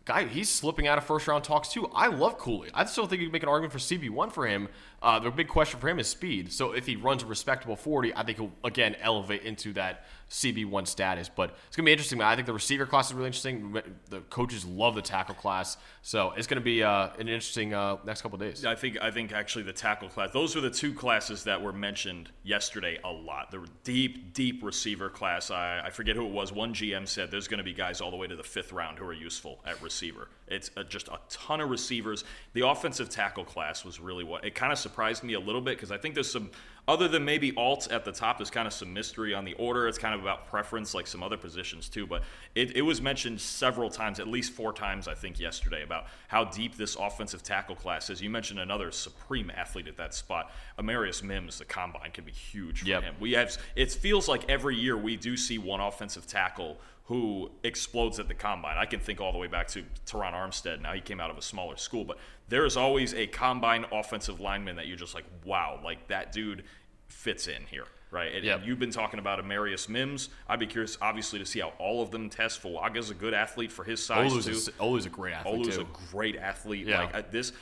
Guy, 0.09 0.25
he's 0.25 0.49
slipping 0.49 0.89
out 0.89 0.97
of 0.97 1.05
first 1.05 1.29
round 1.29 1.45
talks 1.45 1.69
too. 1.69 1.87
I 1.95 2.09
love 2.09 2.39
Cooley. 2.39 2.71
I 2.73 2.87
still 2.87 3.07
think 3.07 3.21
you 3.21 3.29
can 3.29 3.33
make 3.33 3.43
an 3.43 3.49
argument 3.49 3.73
for 3.73 3.79
CB1 3.79 4.33
for 4.33 4.47
him. 4.47 4.69
Uh, 5.01 5.19
the 5.21 5.31
big 5.31 5.49
question 5.49 5.79
for 5.79 5.89
him 5.89 6.01
is 6.01 6.09
speed. 6.09 6.51
So 6.53 6.73
if 6.73 6.87
he 6.87 6.97
runs 6.97 7.23
a 7.23 7.27
respectable 7.27 7.77
40, 7.77 8.17
I 8.17 8.25
think 8.25 8.39
he'll 8.39 8.53
again 8.65 8.97
elevate 9.01 9.43
into 9.43 9.73
that 9.75 10.07
CB1 10.31 10.89
status. 10.89 11.29
But 11.29 11.51
it's 11.69 11.77
going 11.77 11.85
to 11.85 11.89
be 11.89 11.93
interesting. 11.93 12.21
I 12.21 12.35
think 12.35 12.47
the 12.47 12.53
receiver 12.53 12.85
class 12.85 13.09
is 13.09 13.15
really 13.15 13.29
interesting. 13.29 13.81
The 14.11 14.21
coaches 14.23 14.65
love 14.65 14.95
the 14.95 15.03
tackle 15.03 15.37
class. 15.37 15.77
So 16.03 16.33
it's 16.37 16.47
going 16.47 16.61
to 16.61 16.65
be 16.65 16.83
uh, 16.83 17.11
an 17.19 17.29
interesting 17.29 17.75
uh, 17.75 17.99
next 18.05 18.23
couple 18.23 18.39
days. 18.39 18.65
I 18.65 18.75
think 18.75 18.99
I 19.01 19.11
think 19.11 19.33
actually 19.33 19.65
the 19.65 19.73
tackle 19.73 20.09
class. 20.09 20.31
Those 20.33 20.55
were 20.55 20.63
the 20.63 20.71
two 20.71 20.93
classes 20.93 21.45
that 21.45 21.63
were 21.63 21.73
mentioned 21.73 22.31
yesterday 22.43 22.99
a 23.05 23.13
lot. 23.13 23.51
The 23.51 23.67
deep, 23.85 24.35
deep 24.35 24.65
receiver 24.65 25.11
class. 25.11 25.51
I, 25.51 25.83
I 25.85 25.91
forget 25.91 26.17
who 26.17 26.27
it 26.27 26.33
was. 26.33 26.53
One 26.53 26.75
GM 26.75 27.07
said 27.07 27.31
there's 27.31 27.47
going 27.47 27.59
to 27.59 27.65
be 27.65 27.75
guys 27.75 28.01
all 28.01 28.11
the 28.11 28.17
way 28.17 28.27
to 28.27 28.37
the 28.37 28.43
fifth 28.43 28.73
round 28.73 28.99
who 28.99 29.05
are 29.05 29.13
useful 29.13 29.61
at 29.65 29.81
receiver. 29.81 29.98
It's 30.47 30.71
a, 30.77 30.85
just 30.85 31.09
a 31.09 31.19
ton 31.29 31.61
of 31.61 31.71
receivers. 31.71 32.25
The 32.55 32.67
offensive 32.67 33.11
tackle 33.11 33.45
class 33.45 33.85
was 33.85 34.01
really 34.01 34.25
what 34.25 34.45
it 34.45 34.55
kind 34.55 34.73
of 34.73 34.79
surprised 34.79 35.23
me 35.23 35.35
a 35.35 35.41
little 35.41 35.61
bit 35.61 35.77
because 35.77 35.91
I 35.91 35.99
think 35.99 36.15
there's 36.15 36.31
some 36.31 36.51
other 36.89 37.07
than 37.07 37.23
maybe 37.23 37.53
Alt 37.55 37.93
at 37.93 38.07
the 38.07 38.13
top, 38.13 38.39
there's 38.39 38.51
kind 38.51 38.67
of 38.67 38.73
some 38.73 38.95
mystery 38.95 39.35
on 39.35 39.45
the 39.45 39.53
order. 39.55 39.87
It's 39.89 39.99
kind 39.99 40.15
of 40.15 40.23
about 40.23 40.49
preference, 40.49 40.95
like 40.95 41.07
some 41.07 41.23
other 41.23 41.37
positions 41.37 41.87
too. 41.87 42.07
But 42.07 42.23
it, 42.55 42.77
it 42.77 42.81
was 42.81 43.03
mentioned 43.03 43.43
several 43.43 43.91
times, 43.91 44.19
at 44.21 44.27
least 44.27 44.53
four 44.53 44.73
times, 44.73 45.07
I 45.07 45.15
think, 45.15 45.39
yesterday, 45.39 45.83
about 45.83 46.07
how 46.29 46.45
deep 46.45 46.77
this 46.77 46.97
offensive 46.97 47.43
tackle 47.43 47.77
class 47.77 48.09
is. 48.09 48.23
You 48.23 48.31
mentioned 48.31 48.59
another 48.59 48.91
supreme 48.91 49.53
athlete 49.55 49.87
at 49.87 49.99
that 49.99 50.15
spot, 50.15 50.51
Amarius 50.79 51.23
Mims. 51.23 51.59
The 51.59 51.67
combine 51.67 52.11
can 52.11 52.25
be 52.25 52.33
huge 52.33 52.81
for 52.81 52.89
Yep. 52.89 53.03
him. 53.03 53.15
We 53.21 53.33
have. 53.33 53.55
It 53.77 53.93
feels 53.93 54.27
like 54.27 54.49
every 54.49 54.75
year 54.77 54.97
we 54.97 55.17
do 55.17 55.37
see 55.37 55.59
one 55.59 55.81
offensive 55.81 56.27
tackle 56.27 56.79
who 57.09 57.51
explodes 57.65 58.21
at 58.21 58.29
the 58.29 58.35
combine. 58.35 58.77
I 58.77 58.85
can 58.85 59.01
think 59.01 59.19
all 59.19 59.33
the 59.33 59.39
way 59.39 59.47
back 59.47 59.67
to 59.69 59.83
Terron 60.05 60.35
Armstead. 60.35 60.83
Now 60.83 60.93
he 60.93 61.01
came 61.01 61.21
out 61.21 61.31
of 61.31 61.39
a 61.39 61.43
smaller 61.43 61.79
school, 61.79 62.05
but 62.05 62.19
there 62.51 62.67
is 62.67 62.77
always 62.77 63.15
a 63.15 63.27
combine 63.27 63.87
offensive 63.91 64.41
lineman 64.41 64.77
that 64.77 64.87
you're 64.87 64.99
just 64.99 65.15
like, 65.15 65.25
wow, 65.43 65.81
like 65.83 66.09
that 66.09 66.33
dude 66.33 66.65
fits 67.07 67.49
in 67.49 67.63
here, 67.71 67.87
right? 68.11 68.35
And, 68.35 68.45
Yep. 68.45 68.59
and 68.59 68.67
you've 68.69 68.79
been 68.79 68.91
talking 68.91 69.19
about 69.19 69.39
Amarius 69.43 69.89
Mims. 69.89 70.29
I'd 70.51 70.59
be 70.59 70.67
curious, 70.67 70.99
obviously, 71.01 71.39
to 71.39 71.47
see 71.47 71.61
how 71.61 71.73
all 71.79 72.03
of 72.03 72.11
them 72.11 72.29
test. 72.29 72.61
Fuaga's 72.61 73.09
a 73.09 73.15
good 73.15 73.33
athlete 73.33 73.73
for 73.73 73.85
his 73.85 74.05
size 74.05 74.31
Olu's 74.31 74.67
too. 74.67 74.73
a, 74.79 74.83
Olu's 74.83 75.07
a 75.07 75.09
great 75.09 75.33
athlete 75.33 75.55
Olu's 75.61 75.77
too. 75.77 75.83
a 75.83 76.11
great 76.13 76.37
athlete. 76.37 76.87
Yeah. 76.89 77.05
Like 77.05 77.15
uh, 77.15 77.23
this, 77.31 77.53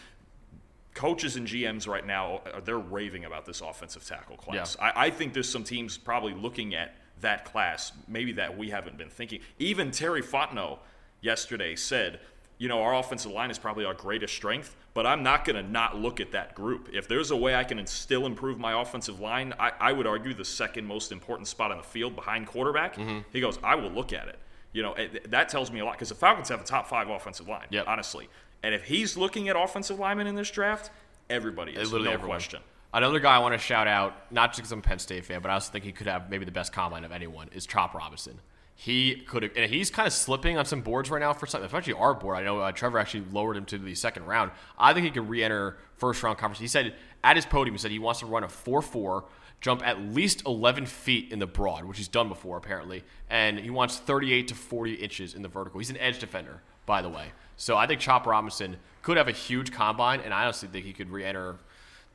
coaches 0.95 1.37
and 1.37 1.47
GMs 1.47 1.87
right 1.87 2.05
now, 2.05 2.41
uh, 2.53 2.59
they're 2.65 2.79
raving 2.79 3.27
about 3.27 3.47
this 3.47 3.61
offensive 3.61 4.05
tackle 4.05 4.37
class. 4.37 4.77
I, 4.81 4.93
I 5.07 5.11
think 5.11 5.35
there's 5.35 5.49
some 5.49 5.63
teams 5.63 5.97
probably 5.97 6.35
looking 6.35 6.75
at 6.75 6.97
that 7.21 7.45
class, 7.45 7.93
maybe 8.09 8.33
that 8.33 8.57
we 8.59 8.71
haven't 8.71 8.99
been 8.99 9.09
thinking. 9.11 9.41
Even 9.59 9.91
Terry 9.91 10.23
Fontenot 10.23 10.79
yesterday 11.21 11.75
said, 11.77 12.21
you 12.59 12.69
know, 12.69 12.81
our 12.83 12.95
offensive 12.95 13.31
line 13.33 13.51
is 13.51 13.59
probably 13.59 13.85
our 13.85 13.95
greatest 13.95 14.35
strength, 14.35 14.75
but 14.95 15.07
I'm 15.07 15.23
not 15.23 15.45
going 15.45 15.57
to 15.63 15.71
not 15.71 15.97
look 15.99 16.21
at 16.21 16.33
that 16.33 16.55
group. 16.55 16.89
If 16.93 17.07
there's 17.07 17.31
a 17.31 17.37
way 17.37 17.55
I 17.55 17.65
can 17.65 17.85
still 17.87 18.25
improve 18.25 18.59
my 18.59 18.81
offensive 18.81 19.21
line, 19.21 19.53
I, 19.59 19.73
I 19.79 19.93
would 19.93 20.07
argue 20.07 20.33
the 20.33 20.45
second 20.45 20.87
most 20.87 21.13
important 21.13 21.49
spot 21.49 21.71
on 21.71 21.77
the 21.77 21.83
field 21.83 22.15
behind 22.17 22.47
quarterback. 22.47 22.97
Mm-hmm. 22.97 23.19
He 23.33 23.41
goes, 23.41 23.59
I 23.63 23.75
will 23.75 23.91
look 23.91 24.13
at 24.15 24.29
it. 24.29 24.39
You 24.73 24.83
know, 24.83 24.95
it, 24.95 25.31
that 25.31 25.49
tells 25.51 25.71
me 25.71 25.81
a 25.81 25.85
lot 25.85 25.93
because 25.95 26.09
the 26.09 26.15
Falcons 26.15 26.49
have 26.49 26.61
a 26.61 26.65
top 26.65 26.87
five 26.89 27.09
offensive 27.11 27.47
line, 27.49 27.67
Yep. 27.71 27.85
honestly. 27.89 28.29
And 28.63 28.75
if 28.75 28.85
he's 28.85 29.17
looking 29.17 29.49
at 29.49 29.57
offensive 29.57 29.99
linemen 29.99 30.27
in 30.27 30.35
this 30.35 30.51
draft, 30.51 30.91
everybody 31.29 31.73
is. 31.73 31.93
no 31.93 31.99
everyone. 31.99 32.21
question. 32.21 32.61
Another 32.97 33.21
guy 33.21 33.37
I 33.37 33.41
want 33.41 33.53
to 33.53 33.59
shout 33.59 33.87
out, 33.87 34.33
not 34.33 34.53
just 34.53 34.57
because 34.57 34.73
I'm 34.73 34.79
a 34.79 34.83
Penn 34.83 34.99
State 34.99 35.27
fan, 35.27 35.43
but 35.43 35.51
I 35.51 35.55
also 35.55 35.71
think 35.71 35.85
he 35.85 35.93
could 35.93 36.07
have 36.07 36.31
maybe 36.31 36.47
the 36.47 36.51
best 36.51 36.73
combine 36.73 37.05
of 37.05 37.13
anyone, 37.13 37.51
is 37.53 37.67
Chop 37.67 37.93
Robinson. 37.93 38.41
He 38.75 39.17
could 39.17 39.43
have, 39.43 39.53
and 39.55 39.71
he's 39.71 39.91
kind 39.91 40.07
of 40.07 40.15
slipping 40.15 40.57
on 40.57 40.65
some 40.65 40.81
boards 40.81 41.11
right 41.11 41.21
now 41.21 41.35
for 41.35 41.45
something, 41.45 41.67
especially 41.67 41.93
our 41.93 42.15
board. 42.15 42.39
I 42.39 42.43
know 42.43 42.59
uh, 42.59 42.73
Trevor 42.73 42.99
actually 42.99 43.25
lowered 43.31 43.59
him 43.59 43.67
to 43.67 43.77
the 43.77 43.95
second 43.95 44.25
round. 44.25 44.51
I 44.79 44.95
think 44.95 45.05
he 45.05 45.11
could 45.11 45.29
re 45.29 45.45
enter 45.45 45.77
first 45.99 46.23
round 46.23 46.39
conference. 46.39 46.59
He 46.59 46.69
said 46.69 46.95
at 47.23 47.37
his 47.37 47.45
podium, 47.45 47.75
he 47.75 47.79
said 47.79 47.91
he 47.91 47.99
wants 47.99 48.21
to 48.21 48.27
run 48.27 48.45
a 48.45 48.49
4 48.49 48.81
4, 48.81 49.27
jump 49.61 49.87
at 49.87 50.01
least 50.01 50.47
11 50.47 50.87
feet 50.87 51.31
in 51.31 51.39
the 51.39 51.47
broad, 51.47 51.85
which 51.85 51.99
he's 51.99 52.09
done 52.09 52.31
before 52.31 52.57
apparently, 52.57 53.05
and 53.29 53.59
he 53.59 53.69
wants 53.69 53.99
38 53.99 54.49
to 54.49 54.55
40 54.55 54.95
inches 54.95 55.35
in 55.35 55.43
the 55.43 55.49
vertical. 55.49 55.81
He's 55.81 55.91
an 55.91 55.99
edge 55.99 56.19
defender, 56.19 56.63
by 56.87 57.03
the 57.03 57.11
way. 57.11 57.33
So 57.59 57.77
I 57.77 57.87
think 57.87 58.01
Chop 58.01 58.27
Robinson 58.27 58.79
could 59.03 59.19
have 59.19 59.29
a 59.29 59.33
huge 59.33 59.71
combine, 59.71 60.21
and 60.21 60.33
I 60.33 60.45
honestly 60.45 60.71
think 60.71 60.87
he 60.87 60.95
could 60.95 61.11
re 61.11 61.27
enter 61.27 61.57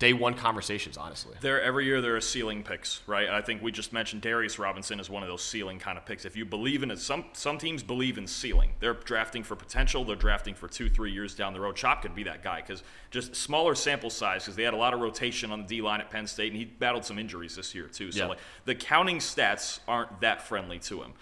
day 0.02 0.14
one 0.14 0.34
conversations, 0.34 0.98
honestly. 0.98 1.38
There 1.42 1.62
every 1.62 1.86
year 1.86 2.02
there 2.02 2.16
are 2.16 2.22
ceiling 2.22 2.64
picks, 2.64 3.02
right? 3.06 3.30
I 3.30 3.40
think 3.40 3.62
we 3.62 3.72
just 3.72 3.94
mentioned 3.94 4.24
Darius 4.24 4.58
Robinson 4.58 5.00
is 5.00 5.12
one 5.12 5.22
of 5.22 5.30
those 5.30 5.44
ceiling 5.44 5.78
kind 5.78 5.96
of 5.96 6.08
picks. 6.08 6.26
If 6.26 6.36
you 6.36 6.44
believe 6.44 6.82
in 6.82 6.90
it, 6.90 6.98
some 6.98 7.26
some 7.34 7.60
teams 7.60 7.84
believe 7.84 8.18
in 8.18 8.26
ceiling. 8.26 8.72
They're 8.80 8.96
drafting 8.96 9.44
for 9.44 9.56
potential. 9.56 10.04
They're 10.04 10.16
drafting 10.16 10.56
for 10.56 10.68
two, 10.68 10.90
three 10.90 11.12
years 11.12 11.36
down 11.36 11.54
the 11.54 11.60
road. 11.60 11.76
Chop 11.76 12.02
could 12.02 12.16
be 12.16 12.24
that 12.24 12.42
guy 12.44 12.62
because 12.62 12.82
just 13.12 13.36
smaller 13.36 13.76
sample 13.76 14.10
size 14.10 14.44
because 14.44 14.56
they 14.56 14.64
had 14.64 14.74
a 14.74 14.78
lot 14.78 14.96
of 14.96 15.02
rotation 15.02 15.52
on 15.52 15.62
the 15.62 15.68
D 15.68 15.82
line 15.84 16.02
at 16.02 16.10
Penn 16.10 16.26
State 16.26 16.52
and 16.52 16.58
he 16.58 16.66
battled 16.66 17.06
some 17.06 17.20
injuries 17.20 17.56
this 17.56 17.76
year 17.76 17.86
too. 17.86 18.12
So 18.12 18.24
Yeah. 18.24 18.26
like 18.30 18.40
the 18.66 18.74
counting 18.74 19.20
stats 19.20 19.82
aren't 19.88 20.20
that 20.22 20.42
friendly 20.42 20.80
to 20.80 21.04
him. 21.04 21.14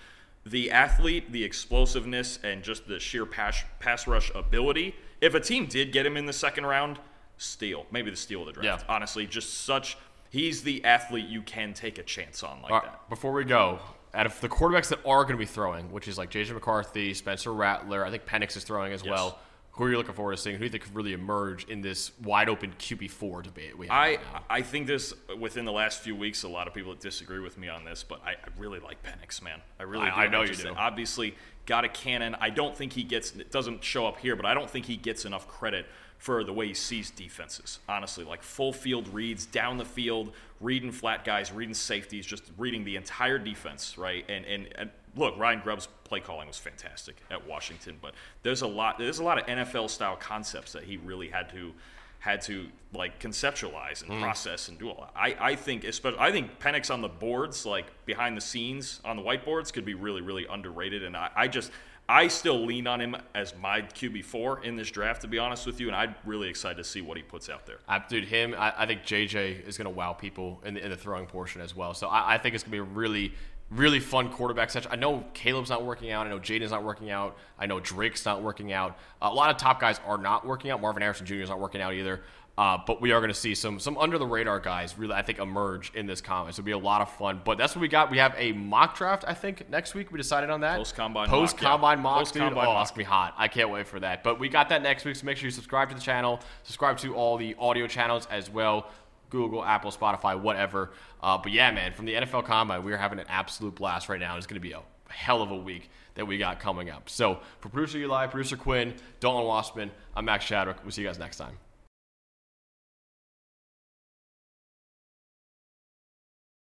The 0.45 0.71
athlete, 0.71 1.33
the 1.33 1.43
explosiveness, 1.43 2.39
and 2.43 2.63
just 2.63 2.87
the 2.87 2.97
sheer 2.97 3.25
pass, 3.25 3.61
pass 3.79 4.07
rush 4.07 4.31
ability. 4.33 4.95
If 5.19 5.35
a 5.35 5.41
team 5.41 5.65
did 5.65 5.91
get 5.91 6.05
him 6.05 6.15
in 6.15 6.25
the 6.27 6.33
second 6.33 6.65
round, 6.65 6.97
steal. 7.39 7.85
Maybe 7.91 8.11
the 8.11 8.17
steal 8.17 8.41
of 8.41 8.47
the 8.47 8.53
draft. 8.61 8.85
Yeah. 8.87 8.95
Honestly, 8.95 9.25
just 9.25 9.61
such. 9.65 9.97
He's 10.29 10.61
the 10.61 10.85
athlete 10.85 11.27
you 11.27 11.41
can 11.41 11.73
take 11.73 11.97
a 11.97 12.03
chance 12.03 12.43
on 12.43 12.61
like 12.61 12.71
All 12.71 12.81
that. 12.81 13.09
before 13.09 13.31
we 13.33 13.43
go, 13.45 13.79
out 14.13 14.27
of 14.27 14.39
the 14.41 14.49
quarterbacks 14.49 14.89
that 14.89 14.99
are 15.05 15.23
going 15.23 15.33
to 15.35 15.37
be 15.39 15.45
throwing, 15.45 15.91
which 15.91 16.07
is 16.07 16.17
like 16.19 16.29
JJ 16.29 16.53
McCarthy, 16.53 17.13
Spencer 17.15 17.51
Rattler, 17.51 18.05
I 18.05 18.11
think 18.11 18.25
Penix 18.25 18.55
is 18.55 18.63
throwing 18.63 18.93
as 18.93 19.01
Yes. 19.03 19.09
well. 19.11 19.39
Who 19.79 19.85
are 19.85 19.91
you 19.91 19.97
looking 19.97 20.13
forward 20.13 20.35
to 20.35 20.41
seeing? 20.41 20.57
Who 20.57 20.59
do 20.59 20.65
you 20.65 20.71
think 20.71 20.83
could 20.83 20.93
really 20.93 21.13
emerge 21.13 21.63
in 21.69 21.79
this 21.79 22.11
wide 22.21 22.49
open 22.49 22.73
QB 22.77 23.09
four 23.11 23.41
debate 23.41 23.77
we 23.77 23.87
have 23.87 23.95
I, 23.95 24.09
right 24.09 24.19
now? 24.33 24.43
I 24.49 24.61
think 24.61 24.87
this 24.87 25.13
within 25.39 25.63
the 25.63 25.71
last 25.71 26.01
few 26.01 26.17
weeks, 26.17 26.43
a 26.43 26.49
lot 26.49 26.67
of 26.67 26.73
people 26.73 26.93
disagree 26.95 27.39
with 27.39 27.57
me 27.57 27.69
on 27.69 27.85
this, 27.85 28.03
but 28.03 28.21
I, 28.25 28.31
I 28.31 28.49
really 28.57 28.79
like 28.79 28.97
Penix, 29.03 29.41
man. 29.41 29.61
I 29.79 29.83
really 29.83 30.07
I- 30.07 30.09
do. 30.09 30.15
I 30.15 30.27
know 30.27 30.41
you 30.41 30.53
do. 30.53 30.73
Obviously, 30.75 31.33
got 31.65 31.85
a 31.85 31.87
cannon. 31.87 32.35
I 32.41 32.49
don't 32.49 32.75
think 32.75 32.91
he 32.91 33.03
gets. 33.03 33.33
It 33.37 33.51
doesn't 33.51 33.81
show 33.81 34.05
up 34.05 34.19
here, 34.19 34.35
but 34.35 34.45
I 34.45 34.53
don't 34.53 34.69
think 34.69 34.85
he 34.85 34.97
gets 34.97 35.23
enough 35.23 35.47
credit 35.47 35.85
for 36.17 36.43
the 36.43 36.51
way 36.51 36.67
he 36.67 36.73
sees 36.73 37.09
defenses. 37.09 37.79
Honestly, 37.87 38.25
like 38.25 38.43
full 38.43 38.73
field 38.73 39.07
reads 39.13 39.45
down 39.45 39.77
the 39.77 39.85
field, 39.85 40.33
reading 40.59 40.91
flat 40.91 41.23
guys, 41.23 41.53
reading 41.53 41.73
safeties, 41.73 42.25
just 42.25 42.43
reading 42.57 42.83
the 42.83 42.97
entire 42.97 43.39
defense, 43.39 43.97
right? 43.97 44.25
And 44.27 44.43
and, 44.43 44.67
and 44.75 44.89
look, 45.15 45.37
Ryan 45.37 45.61
Grubb's 45.63 45.87
play 46.03 46.19
calling 46.19 46.47
was 46.47 46.57
fantastic 46.57 47.17
at 47.29 47.47
Washington, 47.47 47.97
but 48.01 48.13
there's 48.43 48.61
a 48.61 48.67
lot. 48.67 48.97
There's 48.97 49.19
a 49.19 49.23
lot 49.23 49.39
of 49.39 49.45
NFL 49.45 49.89
style 49.89 50.15
concepts 50.15 50.73
that 50.73 50.83
he 50.83 50.97
really 50.97 51.29
had 51.29 51.49
to 51.49 51.73
had 52.19 52.41
to 52.41 52.67
like 52.93 53.17
conceptualize 53.19 54.01
and 54.01 54.11
mm. 54.11 54.21
process 54.21 54.67
and 54.67 54.77
do 54.77 54.89
a 54.89 54.91
lot. 54.91 55.11
I, 55.15 55.35
I 55.39 55.55
think 55.55 55.85
especially 55.85 56.19
I 56.19 56.31
think 56.31 56.59
Penix 56.59 56.91
on 56.93 57.01
the 57.01 57.07
boards, 57.07 57.65
like 57.65 57.85
behind 58.05 58.35
the 58.35 58.41
scenes 58.41 58.99
on 59.05 59.15
the 59.15 59.23
whiteboards, 59.23 59.71
could 59.71 59.85
be 59.85 59.93
really, 59.93 60.21
really 60.21 60.45
underrated. 60.49 61.03
And 61.03 61.15
I, 61.15 61.29
I 61.35 61.47
just 61.47 61.71
I 62.09 62.27
still 62.27 62.65
lean 62.65 62.87
on 62.87 62.99
him 62.99 63.15
as 63.35 63.53
my 63.55 63.83
QB 63.83 64.25
four 64.25 64.63
in 64.63 64.75
this 64.75 64.89
draft, 64.89 65.21
to 65.21 65.27
be 65.27 65.37
honest 65.37 65.67
with 65.67 65.79
you, 65.79 65.85
and 65.87 65.95
I'm 65.95 66.15
really 66.25 66.49
excited 66.49 66.77
to 66.77 66.83
see 66.83 67.01
what 67.01 67.17
he 67.17 67.23
puts 67.23 67.49
out 67.49 67.67
there. 67.67 67.77
Dude, 68.09 68.25
him. 68.25 68.55
I, 68.57 68.73
I 68.79 68.85
think 68.87 69.03
JJ 69.03 69.67
is 69.67 69.77
going 69.77 69.85
to 69.85 69.91
wow 69.95 70.13
people 70.13 70.59
in 70.65 70.73
the, 70.73 70.83
in 70.83 70.89
the 70.89 70.97
throwing 70.97 71.27
portion 71.27 71.61
as 71.61 71.75
well. 71.75 71.93
So 71.93 72.07
I, 72.07 72.33
I 72.33 72.37
think 72.39 72.55
it's 72.55 72.63
going 72.63 72.71
to 72.71 72.83
be 72.83 72.89
a 72.89 72.95
really, 72.95 73.35
really 73.69 73.99
fun 73.99 74.31
quarterback 74.31 74.71
session. 74.71 74.89
I 74.91 74.95
know 74.95 75.23
Caleb's 75.35 75.69
not 75.69 75.85
working 75.85 76.09
out. 76.09 76.25
I 76.25 76.31
know 76.31 76.39
Jaden's 76.39 76.71
not 76.71 76.83
working 76.83 77.11
out. 77.11 77.37
I 77.59 77.67
know 77.67 77.79
Drake's 77.79 78.25
not 78.25 78.41
working 78.41 78.73
out. 78.73 78.97
a 79.21 79.31
lot 79.31 79.51
of 79.51 79.57
top 79.57 79.79
guys 79.79 80.01
are 80.03 80.17
not 80.17 80.47
working 80.47 80.71
out. 80.71 80.81
Marvin 80.81 81.03
Harrison 81.03 81.27
Jr. 81.27 81.35
is 81.35 81.49
not 81.49 81.59
working 81.59 81.79
out 81.79 81.93
either. 81.93 82.21
Uh, 82.59 82.77
but 82.85 82.99
we 82.99 83.13
are 83.13 83.21
going 83.21 83.31
to 83.31 83.39
see 83.39 83.55
some 83.55 83.79
some 83.79 83.97
under 83.97 84.17
the 84.17 84.25
radar 84.25 84.59
guys 84.59 84.97
really 84.97 85.13
I 85.13 85.21
think 85.21 85.39
emerge 85.39 85.93
in 85.95 86.07
this 86.07 86.19
conference. 86.19 86.59
It'll 86.59 86.65
be 86.65 86.73
a 86.73 86.77
lot 86.77 86.99
of 86.99 87.09
fun. 87.09 87.39
But 87.45 87.57
that's 87.57 87.73
what 87.73 87.79
we 87.79 87.87
got. 87.87 88.11
We 88.11 88.17
have 88.17 88.35
a 88.37 88.51
mock 88.51 88.97
draft. 88.97 89.23
I 89.25 89.33
think 89.33 89.69
next 89.69 89.95
week 89.95 90.11
we 90.11 90.17
decided 90.17 90.49
on 90.49 90.59
that 90.59 90.75
Post-combine 90.75 91.29
mock, 91.29 91.39
post 91.39 91.57
combine 91.57 91.99
yeah. 91.99 92.03
mock. 92.03 92.17
dude. 92.17 92.25
Post-combine 92.25 92.67
Oh, 92.67 92.73
mock. 92.73 92.81
it's 92.81 92.91
gonna 92.91 92.97
be 92.97 93.03
hot. 93.05 93.33
I 93.37 93.47
can't 93.47 93.69
wait 93.69 93.87
for 93.87 94.01
that. 94.01 94.25
But 94.25 94.41
we 94.41 94.49
got 94.49 94.67
that 94.69 94.81
next 94.83 95.05
week, 95.05 95.15
so 95.15 95.25
make 95.25 95.37
sure 95.37 95.45
you 95.47 95.51
subscribe 95.51 95.87
to 95.87 95.95
the 95.95 96.01
channel, 96.01 96.41
subscribe 96.63 96.97
to 96.97 97.15
all 97.15 97.37
the 97.37 97.55
audio 97.57 97.87
channels 97.87 98.27
as 98.29 98.49
well. 98.49 98.89
Google, 99.29 99.63
Apple, 99.63 99.91
Spotify, 99.91 100.37
whatever. 100.37 100.91
Uh, 101.23 101.37
but 101.37 101.53
yeah, 101.53 101.71
man, 101.71 101.93
from 101.93 102.07
the 102.07 102.15
NFL 102.15 102.43
Combine, 102.43 102.83
we 102.83 102.91
are 102.91 102.97
having 102.97 103.19
an 103.19 103.25
absolute 103.29 103.75
blast 103.75 104.09
right 104.09 104.19
now. 104.19 104.35
It's 104.35 104.47
going 104.47 104.61
to 104.61 104.67
be 104.67 104.73
a 104.73 104.81
hell 105.07 105.41
of 105.41 105.51
a 105.51 105.57
week 105.57 105.89
that 106.15 106.25
we 106.25 106.37
got 106.37 106.59
coming 106.59 106.89
up. 106.89 107.09
So 107.09 107.39
for 107.61 107.69
producer 107.69 107.99
Eli, 107.99 108.27
producer 108.27 108.57
Quinn, 108.57 108.95
Dalton 109.21 109.47
Wasserman, 109.47 109.91
I'm 110.13 110.25
Max 110.25 110.43
Chadwick. 110.45 110.77
We'll 110.83 110.91
see 110.91 111.03
you 111.03 111.07
guys 111.07 111.19
next 111.19 111.37
time. 111.37 111.57